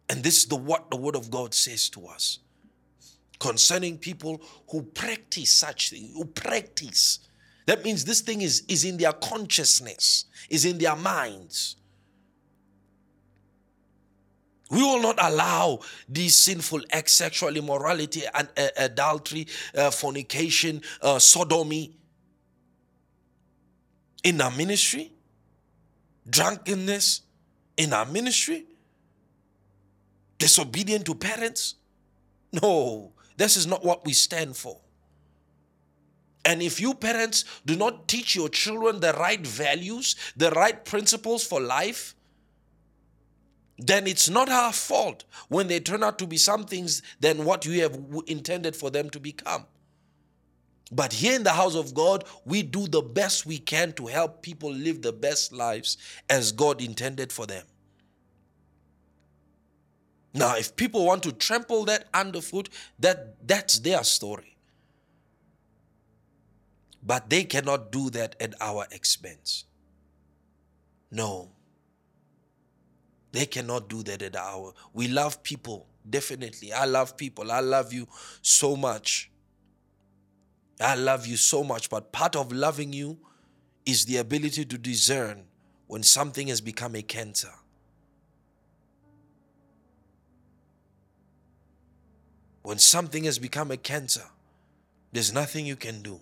And 0.09 0.24
this 0.24 0.38
is 0.38 0.45
the 0.45 0.55
what 0.55 0.91
the 0.91 0.97
word 0.97 1.16
of 1.16 1.30
God 1.30 1.53
says 1.53 1.89
to 1.89 2.07
us 2.07 2.39
concerning 3.39 3.97
people 3.97 4.41
who 4.70 4.82
practice 4.82 5.53
such 5.53 5.89
things, 5.89 6.14
who 6.14 6.24
practice. 6.24 7.20
That 7.66 7.84
means 7.84 8.05
this 8.05 8.22
thing 8.22 8.41
is, 8.41 8.64
is 8.70 8.86
in 8.86 8.97
their 8.97 9.11
consciousness, 9.11 10.26
is 10.49 10.64
in 10.66 10.78
their 10.78 10.95
minds. 10.95 11.76
We 14.74 14.82
will 14.82 15.02
not 15.04 15.18
allow 15.22 15.82
these 16.10 16.36
sinful 16.36 16.82
acts, 16.92 17.14
sexual 17.14 17.56
immorality, 17.56 18.24
and 18.34 18.48
uh, 18.58 18.70
adultery, 18.78 19.46
uh, 19.78 19.92
fornication, 19.92 20.82
uh, 21.00 21.20
sodomy 21.20 21.96
in 24.24 24.42
our 24.42 24.50
ministry, 24.50 25.12
drunkenness 26.28 27.22
in 27.78 27.94
our 27.94 28.08
ministry, 28.08 28.66
disobedient 30.40 31.06
to 31.06 31.14
parents. 31.14 31.76
No, 32.52 33.12
this 33.38 33.58
is 33.58 33.68
not 33.68 33.86
what 33.86 34.04
we 34.08 34.14
stand 34.14 34.58
for. 34.58 34.80
And 36.46 36.64
if 36.64 36.82
you 36.82 36.96
parents 36.96 37.46
do 37.64 37.76
not 37.76 38.08
teach 38.08 38.36
your 38.36 38.50
children 38.50 39.02
the 39.02 39.14
right 39.14 39.46
values, 39.46 40.16
the 40.36 40.50
right 40.50 40.84
principles 40.84 41.46
for 41.46 41.62
life, 41.62 42.16
then 43.88 44.08
it's 44.08 44.30
not 44.30 44.50
our 44.50 44.74
fault 44.74 45.24
when 45.50 45.68
they 45.68 45.80
turn 45.80 46.04
out 46.04 46.20
to 46.20 46.28
be 46.28 46.38
some 46.38 46.66
things 46.66 47.02
than 47.20 47.46
what 47.46 47.66
you 47.66 47.82
have 47.82 47.98
intended 48.28 48.76
for 48.76 48.90
them 48.90 49.10
to 49.10 49.20
become. 49.20 49.66
But 50.92 51.14
here 51.14 51.36
in 51.36 51.44
the 51.44 51.52
house 51.52 51.76
of 51.76 51.94
God, 51.94 52.24
we 52.46 52.62
do 52.62 52.88
the 52.88 53.02
best 53.02 53.46
we 53.46 53.58
can 53.58 53.94
to 53.94 54.06
help 54.06 54.44
people 54.44 54.72
live 54.72 55.02
the 55.02 55.12
best 55.12 55.52
lives 55.52 55.98
as 56.30 56.52
God 56.52 56.82
intended 56.82 57.32
for 57.32 57.48
them. 57.48 57.66
Now, 60.36 60.56
if 60.56 60.76
people 60.76 61.06
want 61.06 61.24
to 61.24 61.32
trample 61.32 61.86
that 61.86 62.08
underfoot, 62.14 62.70
that 63.00 63.48
that's 63.48 63.80
their 63.80 64.04
story. 64.04 64.58
But 67.06 67.30
they 67.30 67.44
cannot 67.44 67.92
do 67.92 68.10
that 68.12 68.36
at 68.40 68.56
our 68.62 68.88
expense. 68.92 69.66
No. 71.12 71.52
They 73.34 73.48
cannot 73.48 73.90
do 73.90 74.04
that 74.04 74.22
at 74.22 74.36
our. 74.36 74.74
We 74.94 75.08
love 75.08 75.42
people, 75.42 75.88
definitely. 76.08 76.72
I 76.72 76.86
love 76.86 77.18
people. 77.18 77.52
I 77.52 77.62
love 77.62 77.92
you 77.92 78.08
so 78.44 78.76
much. 78.76 79.32
I 80.80 80.96
love 80.96 81.26
you 81.26 81.36
so 81.36 81.64
much. 81.64 81.90
But 81.90 82.12
part 82.12 82.36
of 82.36 82.52
loving 82.52 82.94
you 82.94 83.18
is 83.88 84.06
the 84.06 84.18
ability 84.18 84.66
to 84.66 84.78
discern 84.78 85.46
when 85.88 86.04
something 86.04 86.48
has 86.48 86.62
become 86.62 86.96
a 86.96 87.02
cancer. 87.02 87.52
When 92.62 92.78
something 92.78 93.24
has 93.24 93.40
become 93.40 93.72
a 93.72 93.78
cancer, 93.78 94.26
there's 95.12 95.34
nothing 95.34 95.66
you 95.66 95.76
can 95.76 96.04
do. 96.04 96.20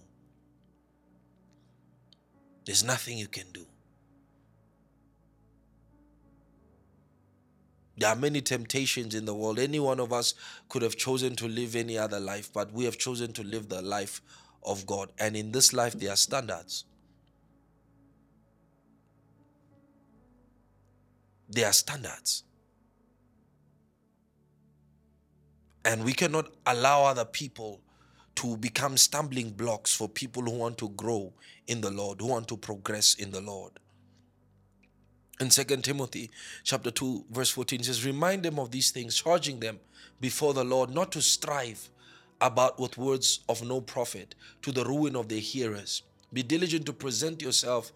There's 2.66 2.86
nothing 2.86 3.18
you 3.18 3.28
can 3.28 3.52
do. 3.52 3.66
There 8.02 8.10
are 8.10 8.16
many 8.16 8.42
temptations 8.42 9.14
in 9.14 9.26
the 9.26 9.36
world. 9.36 9.60
Any 9.60 9.80
one 9.80 10.00
of 10.00 10.12
us 10.12 10.34
could 10.70 10.82
have 10.82 10.96
chosen 10.96 11.36
to 11.36 11.48
live 11.48 11.76
any 11.76 12.00
other 12.00 12.20
life, 12.20 12.52
but 12.52 12.74
we 12.74 12.86
have 12.86 12.98
chosen 12.98 13.32
to 13.34 13.44
live 13.44 13.70
the 13.70 13.84
life 13.84 14.24
of 14.64 14.88
God. 14.88 15.12
And 15.20 15.38
in 15.38 15.52
this 15.52 15.72
life, 15.72 15.94
there 15.94 16.12
are 16.12 16.16
standards. 16.16 16.86
There 21.48 21.68
are 21.68 21.74
standards. 21.74 22.44
And 25.86 26.04
we 26.04 26.14
cannot 26.14 26.52
allow 26.66 27.04
other 27.04 27.26
people 27.26 27.82
to 28.34 28.58
become 28.58 28.98
stumbling 28.98 29.52
blocks 29.52 29.94
for 29.94 30.10
people 30.10 30.42
who 30.42 30.58
want 30.58 30.80
to 30.80 30.90
grow 30.90 31.34
in 31.68 31.82
the 31.82 31.92
Lord, 31.92 32.20
who 32.20 32.30
want 32.30 32.48
to 32.48 32.58
progress 32.58 33.14
in 33.14 33.30
the 33.30 33.42
Lord. 33.42 33.74
In 35.42 35.50
2 35.50 35.64
Timothy 35.78 36.30
chapter 36.64 36.92
2 36.92 37.26
verse 37.32 37.50
14 37.50 37.82
says 37.82 38.06
remind 38.06 38.44
them 38.44 38.60
of 38.60 38.70
these 38.70 38.92
things 38.92 39.16
charging 39.16 39.60
them 39.60 39.80
before 40.20 40.54
the 40.54 40.64
Lord 40.64 40.92
not 40.92 41.12
to 41.14 41.22
strive 41.24 41.90
about 42.40 42.80
with 42.80 42.96
words 42.96 43.40
of 43.50 43.64
no 43.64 43.82
profit 43.82 44.36
to 44.62 44.72
the 44.72 44.86
ruin 44.86 45.16
of 45.16 45.30
their 45.30 45.40
hearers. 45.40 46.04
Be 46.32 46.44
diligent 46.44 46.86
to 46.86 46.94
present 46.94 47.42
yourself 47.42 47.92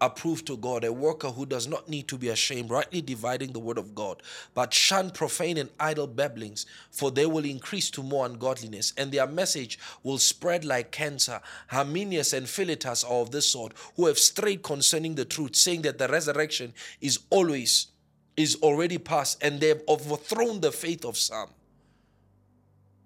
approved 0.00 0.46
to 0.46 0.56
God, 0.56 0.84
a 0.84 0.92
worker 0.92 1.28
who 1.28 1.46
does 1.46 1.66
not 1.66 1.88
need 1.88 2.08
to 2.08 2.18
be 2.18 2.28
ashamed, 2.28 2.70
rightly 2.70 3.00
dividing 3.00 3.52
the 3.52 3.58
word 3.58 3.78
of 3.78 3.94
God. 3.94 4.22
But 4.52 4.74
shun 4.74 5.10
profane 5.10 5.56
and 5.56 5.70
idle 5.80 6.06
babblings, 6.06 6.66
for 6.90 7.10
they 7.10 7.26
will 7.26 7.44
increase 7.44 7.90
to 7.92 8.02
more 8.02 8.26
ungodliness, 8.26 8.92
and 8.96 9.10
their 9.10 9.26
message 9.26 9.78
will 10.02 10.18
spread 10.18 10.64
like 10.64 10.90
cancer. 10.90 11.40
Hymenaeus 11.68 12.32
and 12.32 12.48
Philetus 12.48 13.04
are 13.04 13.20
of 13.20 13.30
this 13.30 13.48
sort, 13.48 13.72
who 13.96 14.06
have 14.06 14.18
strayed 14.18 14.62
concerning 14.62 15.14
the 15.14 15.24
truth, 15.24 15.56
saying 15.56 15.82
that 15.82 15.98
the 15.98 16.08
resurrection 16.08 16.74
is 17.00 17.20
always 17.30 17.88
is 18.36 18.56
already 18.62 18.98
past, 18.98 19.42
and 19.42 19.60
they 19.60 19.68
have 19.68 19.82
overthrown 19.88 20.60
the 20.60 20.72
faith 20.72 21.04
of 21.04 21.16
some. 21.16 21.48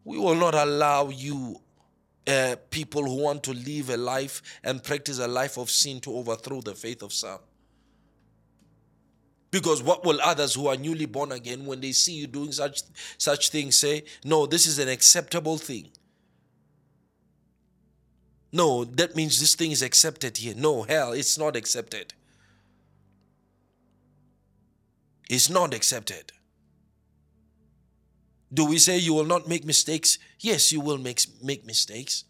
We 0.05 0.19
will 0.19 0.35
not 0.35 0.55
allow 0.55 1.11
you 1.11 1.61
uh, 2.29 2.57
people 2.71 3.03
who 3.05 3.23
want 3.23 3.43
to 3.45 3.53
live 3.53 3.91
a 3.91 3.97
life 3.97 4.43
and 4.63 4.83
practice 4.83 5.19
a 5.19 5.27
life 5.27 5.57
of 5.57 5.71
sin 5.71 5.99
to 6.01 6.13
overthrow 6.13 6.61
the 6.61 6.75
faith 6.75 7.03
of 7.03 7.13
some. 7.13 7.39
Because 9.51 9.83
what 9.83 10.05
will 10.05 10.21
others 10.21 10.55
who 10.55 10.67
are 10.67 10.77
newly 10.77 11.07
born 11.07 11.33
again, 11.33 11.65
when 11.65 11.81
they 11.81 11.93
see 11.93 12.13
you 12.13 12.27
doing 12.27 12.53
such 12.53 12.83
such 13.17 13.49
things, 13.49 13.81
say, 13.81 14.05
"No, 14.23 14.45
this 14.47 14.67
is 14.67 14.79
an 14.79 14.89
acceptable 14.89 15.57
thing." 15.57 15.91
No, 18.53 18.85
that 18.85 19.17
means 19.17 19.41
this 19.41 19.55
thing 19.55 19.73
is 19.73 19.83
accepted 19.83 20.37
here. 20.37 20.55
No, 20.55 20.83
hell, 20.83 21.13
it's 21.13 21.39
not 21.39 21.57
accepted. 21.57 22.13
It's 25.29 25.49
not 25.51 25.75
accepted. 25.75 26.33
Do 28.53 28.65
we 28.65 28.79
say 28.79 28.97
you 28.99 29.13
will 29.13 29.27
not 29.27 29.47
make 29.47 29.65
mistakes? 29.65 30.19
Yes, 30.41 30.73
you 30.73 30.81
will 30.81 30.99
make, 30.99 31.21
make 31.43 31.67
mistakes. 31.67 32.25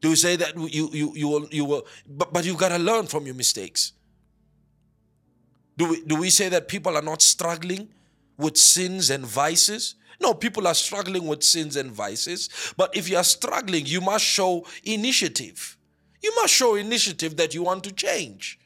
Do 0.00 0.10
we 0.10 0.16
say 0.16 0.36
that 0.36 0.56
you 0.56 0.90
you 0.92 1.12
you 1.14 1.28
will 1.28 1.48
you 1.50 1.64
will 1.64 1.86
but, 2.06 2.32
but 2.32 2.44
you 2.44 2.54
gotta 2.56 2.78
learn 2.78 3.06
from 3.06 3.26
your 3.26 3.34
mistakes? 3.34 3.92
Do 5.76 5.88
we 5.88 6.04
do 6.04 6.16
we 6.16 6.30
say 6.30 6.48
that 6.48 6.68
people 6.68 6.96
are 6.96 7.02
not 7.02 7.20
struggling 7.20 7.88
with 8.36 8.56
sins 8.56 9.10
and 9.10 9.26
vices? 9.26 9.96
No, 10.20 10.34
people 10.34 10.66
are 10.66 10.74
struggling 10.74 11.26
with 11.26 11.42
sins 11.42 11.76
and 11.76 11.90
vices. 11.90 12.48
But 12.76 12.96
if 12.96 13.08
you 13.08 13.16
are 13.16 13.24
struggling, 13.24 13.86
you 13.86 14.00
must 14.00 14.24
show 14.24 14.66
initiative. 14.84 15.76
You 16.22 16.32
must 16.36 16.52
show 16.52 16.74
initiative 16.74 17.36
that 17.36 17.54
you 17.54 17.62
want 17.62 17.84
to 17.84 17.92
change. 17.92 18.58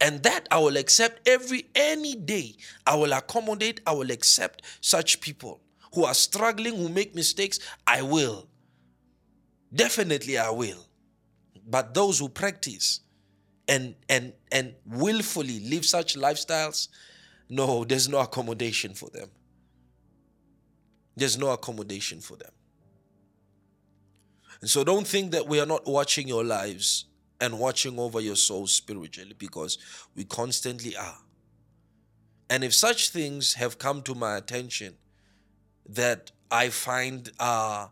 And 0.00 0.22
that 0.22 0.46
I 0.52 0.58
will 0.58 0.76
accept 0.76 1.28
every 1.28 1.66
any 1.74 2.14
day. 2.14 2.54
I 2.86 2.94
will 2.94 3.12
accommodate, 3.12 3.80
I 3.84 3.92
will 3.92 4.12
accept 4.12 4.62
such 4.80 5.20
people 5.20 5.60
who 5.94 6.04
are 6.04 6.14
struggling, 6.14 6.76
who 6.76 6.88
make 6.88 7.14
mistakes. 7.14 7.58
I 7.86 8.02
will. 8.02 8.48
Definitely 9.74 10.38
I 10.38 10.50
will. 10.50 10.86
But 11.66 11.94
those 11.94 12.18
who 12.18 12.28
practice 12.28 13.00
and 13.66 13.94
and 14.08 14.32
and 14.50 14.74
willfully 14.86 15.60
live 15.60 15.84
such 15.84 16.16
lifestyles, 16.16 16.88
no, 17.48 17.84
there's 17.84 18.08
no 18.08 18.18
accommodation 18.18 18.94
for 18.94 19.10
them. 19.10 19.28
There's 21.16 21.36
no 21.36 21.50
accommodation 21.50 22.20
for 22.20 22.36
them. 22.36 22.52
And 24.60 24.70
so 24.70 24.84
don't 24.84 25.06
think 25.06 25.32
that 25.32 25.46
we 25.46 25.60
are 25.60 25.66
not 25.66 25.86
watching 25.86 26.26
your 26.26 26.44
lives 26.44 27.04
and 27.40 27.58
watching 27.58 27.98
over 27.98 28.20
your 28.20 28.36
soul 28.36 28.66
spiritually 28.66 29.34
because 29.36 29.78
we 30.14 30.24
constantly 30.24 30.96
are. 30.96 31.18
And 32.50 32.64
if 32.64 32.74
such 32.74 33.10
things 33.10 33.54
have 33.54 33.78
come 33.78 34.02
to 34.02 34.14
my 34.14 34.36
attention 34.36 34.94
that 35.88 36.30
I 36.50 36.68
find 36.68 37.30
are 37.40 37.90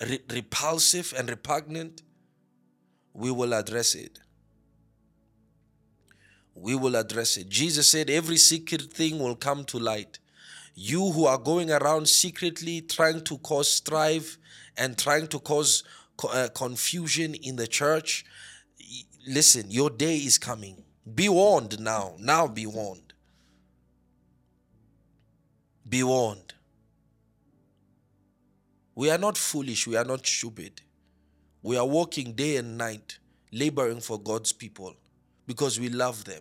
re- 0.00 0.20
repulsive 0.30 1.14
and 1.16 1.28
repugnant, 1.28 2.02
we 3.12 3.30
will 3.30 3.54
address 3.54 3.94
it. 3.94 4.18
We 6.54 6.74
will 6.74 6.96
address 6.96 7.36
it. 7.36 7.48
Jesus 7.48 7.90
said, 7.90 8.08
Every 8.10 8.36
secret 8.36 8.92
thing 8.92 9.18
will 9.18 9.36
come 9.36 9.64
to 9.64 9.78
light. 9.78 10.18
You 10.74 11.10
who 11.12 11.24
are 11.26 11.38
going 11.38 11.70
around 11.70 12.08
secretly 12.08 12.82
trying 12.82 13.22
to 13.24 13.38
cause 13.38 13.70
strife 13.70 14.38
and 14.76 14.96
trying 14.98 15.26
to 15.28 15.38
cause 15.38 15.82
uh, 16.30 16.48
confusion 16.54 17.34
in 17.34 17.56
the 17.56 17.66
church, 17.66 18.24
listen, 19.26 19.70
your 19.70 19.90
day 19.90 20.16
is 20.16 20.38
coming. 20.38 20.82
Be 21.14 21.28
warned 21.28 21.80
now. 21.80 22.16
Now 22.18 22.46
be 22.46 22.66
warned. 22.66 23.14
Be 25.88 26.02
warned. 26.02 26.54
We 28.96 29.10
are 29.10 29.18
not 29.18 29.36
foolish. 29.36 29.86
We 29.86 29.96
are 29.96 30.04
not 30.04 30.26
stupid. 30.26 30.80
We 31.62 31.76
are 31.76 31.86
working 31.86 32.32
day 32.32 32.56
and 32.56 32.78
night, 32.78 33.18
laboring 33.52 34.00
for 34.00 34.18
God's 34.18 34.52
people 34.52 34.96
because 35.46 35.78
we 35.78 35.90
love 35.90 36.24
them. 36.24 36.40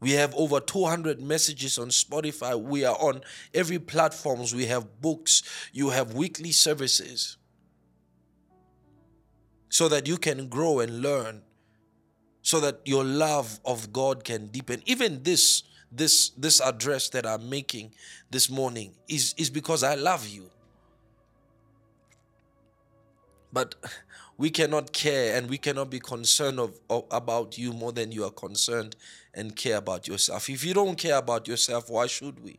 We 0.00 0.12
have 0.12 0.34
over 0.34 0.60
200 0.60 1.20
messages 1.20 1.78
on 1.78 1.88
Spotify. 1.88 2.60
We 2.60 2.84
are 2.84 2.96
on 2.96 3.20
every 3.54 3.78
platforms. 3.78 4.54
We 4.54 4.66
have 4.66 5.00
books. 5.00 5.42
You 5.72 5.90
have 5.90 6.14
weekly 6.14 6.52
services 6.52 7.36
so 9.68 9.88
that 9.88 10.06
you 10.06 10.16
can 10.16 10.48
grow 10.48 10.80
and 10.80 11.02
learn 11.02 11.42
so 12.40 12.60
that 12.60 12.80
your 12.84 13.04
love 13.04 13.58
of 13.64 13.92
God 13.92 14.22
can 14.22 14.46
deepen. 14.46 14.80
Even 14.86 15.22
this 15.22 15.64
this 15.92 16.30
this 16.30 16.60
address 16.60 17.08
that 17.10 17.26
I'm 17.26 17.48
making 17.48 17.92
this 18.30 18.50
morning 18.50 18.92
is 19.08 19.34
is 19.36 19.50
because 19.50 19.82
I 19.82 19.94
love 19.94 20.28
you. 20.28 20.50
But 23.52 23.74
we 24.36 24.50
cannot 24.50 24.92
care 24.92 25.36
and 25.36 25.48
we 25.48 25.56
cannot 25.56 25.88
be 25.88 25.98
concerned 25.98 26.60
of, 26.60 26.78
of, 26.90 27.04
about 27.10 27.56
you 27.56 27.72
more 27.72 27.92
than 27.92 28.12
you 28.12 28.24
are 28.24 28.30
concerned 28.30 28.96
and 29.32 29.56
care 29.56 29.78
about 29.78 30.06
yourself. 30.06 30.50
If 30.50 30.64
you 30.64 30.74
don't 30.74 30.96
care 30.96 31.16
about 31.16 31.48
yourself, 31.48 31.88
why 31.88 32.06
should 32.06 32.42
we? 32.42 32.58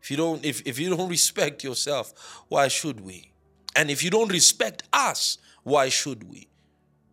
If 0.00 0.10
you 0.10 0.16
don't 0.16 0.44
if, 0.44 0.62
if 0.66 0.78
you 0.78 0.94
don't 0.94 1.08
respect 1.08 1.64
yourself, 1.64 2.44
why 2.48 2.68
should 2.68 3.00
we? 3.00 3.32
And 3.76 3.90
if 3.90 4.02
you 4.02 4.10
don't 4.10 4.30
respect 4.30 4.84
us, 4.92 5.38
why 5.62 5.88
should 5.88 6.30
we? 6.30 6.48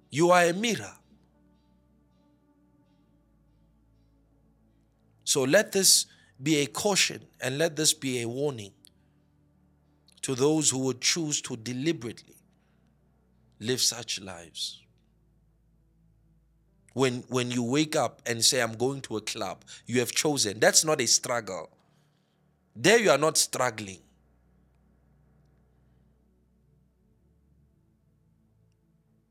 You 0.10 0.32
are 0.32 0.44
a 0.46 0.54
mirror. 0.54 0.94
So 5.32 5.44
let 5.44 5.72
this 5.72 6.08
be 6.44 6.58
a 6.58 6.66
caution 6.66 7.22
and 7.40 7.58
let 7.58 7.78
this 7.78 7.94
be 7.94 8.22
a 8.22 8.28
warning 8.28 8.74
to 10.24 10.36
those 10.36 10.70
who 10.70 10.80
would 10.80 11.00
choose 11.00 11.42
to 11.44 11.56
deliberately 11.56 12.36
live 13.62 13.80
such 13.80 14.20
lives. 14.20 14.82
When, 16.92 17.24
when 17.30 17.50
you 17.50 17.64
wake 17.64 17.96
up 17.96 18.22
and 18.26 18.44
say, 18.44 18.62
I'm 18.62 18.74
going 18.74 19.00
to 19.04 19.16
a 19.16 19.22
club, 19.22 19.64
you 19.86 20.02
have 20.02 20.12
chosen. 20.12 20.60
That's 20.60 20.84
not 20.84 21.00
a 21.00 21.08
struggle. 21.08 21.70
There 22.76 23.00
you 23.00 23.10
are 23.10 23.18
not 23.18 23.38
struggling. 23.38 24.00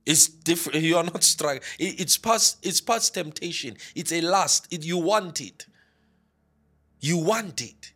It's 0.07 0.29
different. 0.29 0.83
You 0.83 0.97
are 0.97 1.05
not 1.05 1.23
struggling. 1.23 1.61
It's 1.79 2.17
past. 2.17 2.57
It's 2.63 2.81
past 2.81 3.13
temptation. 3.13 3.77
It's 3.95 4.13
a 4.13 4.23
lust. 4.23 4.67
It, 4.71 4.83
you 4.83 4.97
want 4.97 5.43
it. 5.43 5.67
You 7.01 7.19
want 7.19 7.63
it. 7.63 7.93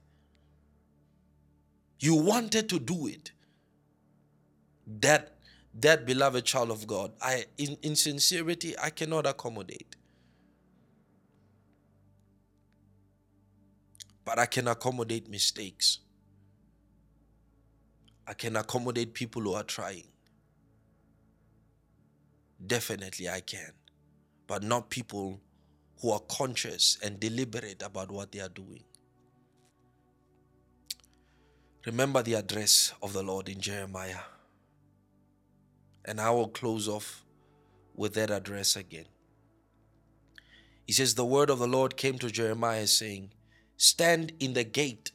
You 2.01 2.15
wanted 2.15 2.69
to 2.71 2.79
do 2.79 3.07
it. 3.07 3.33
That 4.87 5.33
that 5.81 6.07
beloved 6.07 6.45
child 6.45 6.71
of 6.71 6.87
God, 6.87 7.13
I 7.21 7.47
in, 7.59 7.77
in 7.83 7.97
sincerity, 7.97 8.75
I 8.79 8.91
cannot 8.91 9.27
accommodate. 9.27 9.97
But 14.25 14.39
I 14.39 14.47
can 14.47 14.69
accommodate 14.69 15.29
mistakes. 15.29 16.01
I 18.27 18.35
can 18.35 18.57
accommodate 18.57 19.13
people 19.15 19.43
who 19.43 19.55
are 19.55 19.65
trying. 19.65 20.05
Definitely, 22.67 23.29
I 23.29 23.41
can. 23.41 23.73
But 24.47 24.63
not 24.63 24.91
people 24.91 25.41
who 26.01 26.11
are 26.11 26.21
conscious 26.29 26.99
and 27.03 27.21
deliberate 27.21 27.83
about 27.83 28.11
what 28.11 28.33
they 28.33 28.41
are 28.41 28.49
doing. 28.49 28.85
Remember 31.87 32.23
the 32.23 32.33
address 32.33 32.95
of 33.03 33.13
the 33.13 33.23
Lord 33.23 33.47
in 33.47 33.61
Jeremiah. 33.61 34.25
And 36.07 36.19
I 36.19 36.31
will 36.31 36.49
close 36.49 36.89
off 36.89 37.25
with 37.95 38.15
that 38.15 38.31
address 38.31 38.75
again. 38.75 39.05
He 40.87 40.95
says, 40.95 41.15
The 41.15 41.27
word 41.27 41.51
of 41.51 41.59
the 41.59 41.67
Lord 41.67 41.99
came 41.99 42.19
to 42.21 42.31
Jeremiah, 42.31 42.87
saying, 42.87 43.33
Stand 43.77 44.33
in 44.41 44.55
the 44.55 44.65
gate 44.65 45.13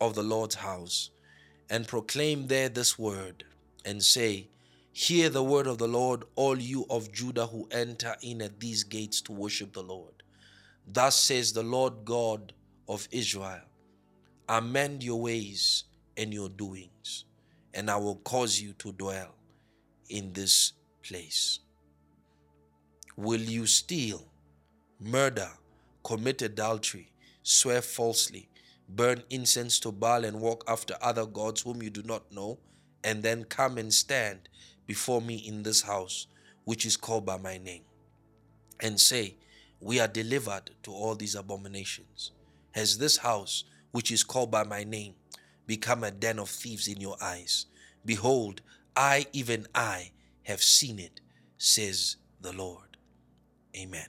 of 0.00 0.14
the 0.14 0.22
Lord's 0.22 0.56
house 0.56 1.10
and 1.68 1.88
proclaim 1.88 2.46
there 2.46 2.68
this 2.68 2.96
word, 2.98 3.44
and 3.84 4.02
say, 4.02 4.48
Hear 4.92 5.28
the 5.28 5.42
word 5.42 5.66
of 5.66 5.78
the 5.78 5.88
Lord, 5.88 6.24
all 6.36 6.58
you 6.58 6.86
of 6.88 7.10
Judah 7.10 7.46
who 7.46 7.66
enter 7.72 8.14
in 8.22 8.42
at 8.42 8.60
these 8.60 8.84
gates 8.84 9.20
to 9.22 9.32
worship 9.32 9.72
the 9.72 9.82
Lord. 9.82 10.22
Thus 10.86 11.18
says 11.18 11.52
the 11.52 11.62
Lord 11.64 12.04
God 12.04 12.52
of 12.86 13.08
Israel 13.10 13.62
Amend 14.48 15.02
your 15.02 15.20
ways 15.20 15.84
and 16.16 16.32
your 16.32 16.48
doings, 16.48 17.24
and 17.74 17.90
I 17.90 17.96
will 17.96 18.16
cause 18.16 18.60
you 18.60 18.72
to 18.74 18.92
dwell 18.92 19.34
in 20.08 20.32
this 20.32 20.72
place. 21.02 21.60
Will 23.16 23.40
you 23.40 23.66
steal, 23.66 24.26
murder, 25.00 25.50
commit 26.02 26.42
adultery, 26.42 27.12
swear 27.42 27.82
falsely, 27.82 28.48
burn 28.88 29.22
incense 29.30 29.78
to 29.80 29.92
Baal, 29.92 30.24
and 30.24 30.40
walk 30.40 30.64
after 30.68 30.94
other 31.00 31.26
gods 31.26 31.62
whom 31.62 31.82
you 31.82 31.90
do 31.90 32.02
not 32.02 32.30
know, 32.32 32.58
and 33.04 33.22
then 33.22 33.44
come 33.44 33.78
and 33.78 33.92
stand 33.92 34.48
before 34.86 35.20
me 35.20 35.36
in 35.36 35.62
this 35.62 35.82
house, 35.82 36.26
which 36.64 36.86
is 36.86 36.96
called 36.96 37.24
by 37.24 37.36
my 37.38 37.58
name, 37.58 37.82
and 38.80 39.00
say, 39.00 39.36
We 39.80 40.00
are 40.00 40.08
delivered 40.08 40.70
to 40.84 40.92
all 40.92 41.14
these 41.14 41.34
abominations? 41.34 42.32
Has 42.72 42.98
this 42.98 43.18
house, 43.18 43.64
which 43.90 44.10
is 44.10 44.24
called 44.24 44.50
by 44.50 44.64
my 44.64 44.84
name, 44.84 45.14
become 45.66 46.04
a 46.04 46.10
den 46.10 46.38
of 46.38 46.48
thieves 46.48 46.88
in 46.88 47.00
your 47.00 47.16
eyes? 47.20 47.66
Behold, 48.04 48.62
I, 48.96 49.26
even 49.32 49.66
I, 49.74 50.10
have 50.44 50.62
seen 50.62 50.98
it, 50.98 51.20
says 51.56 52.16
the 52.40 52.52
Lord. 52.52 52.96
Amen. 53.76 54.06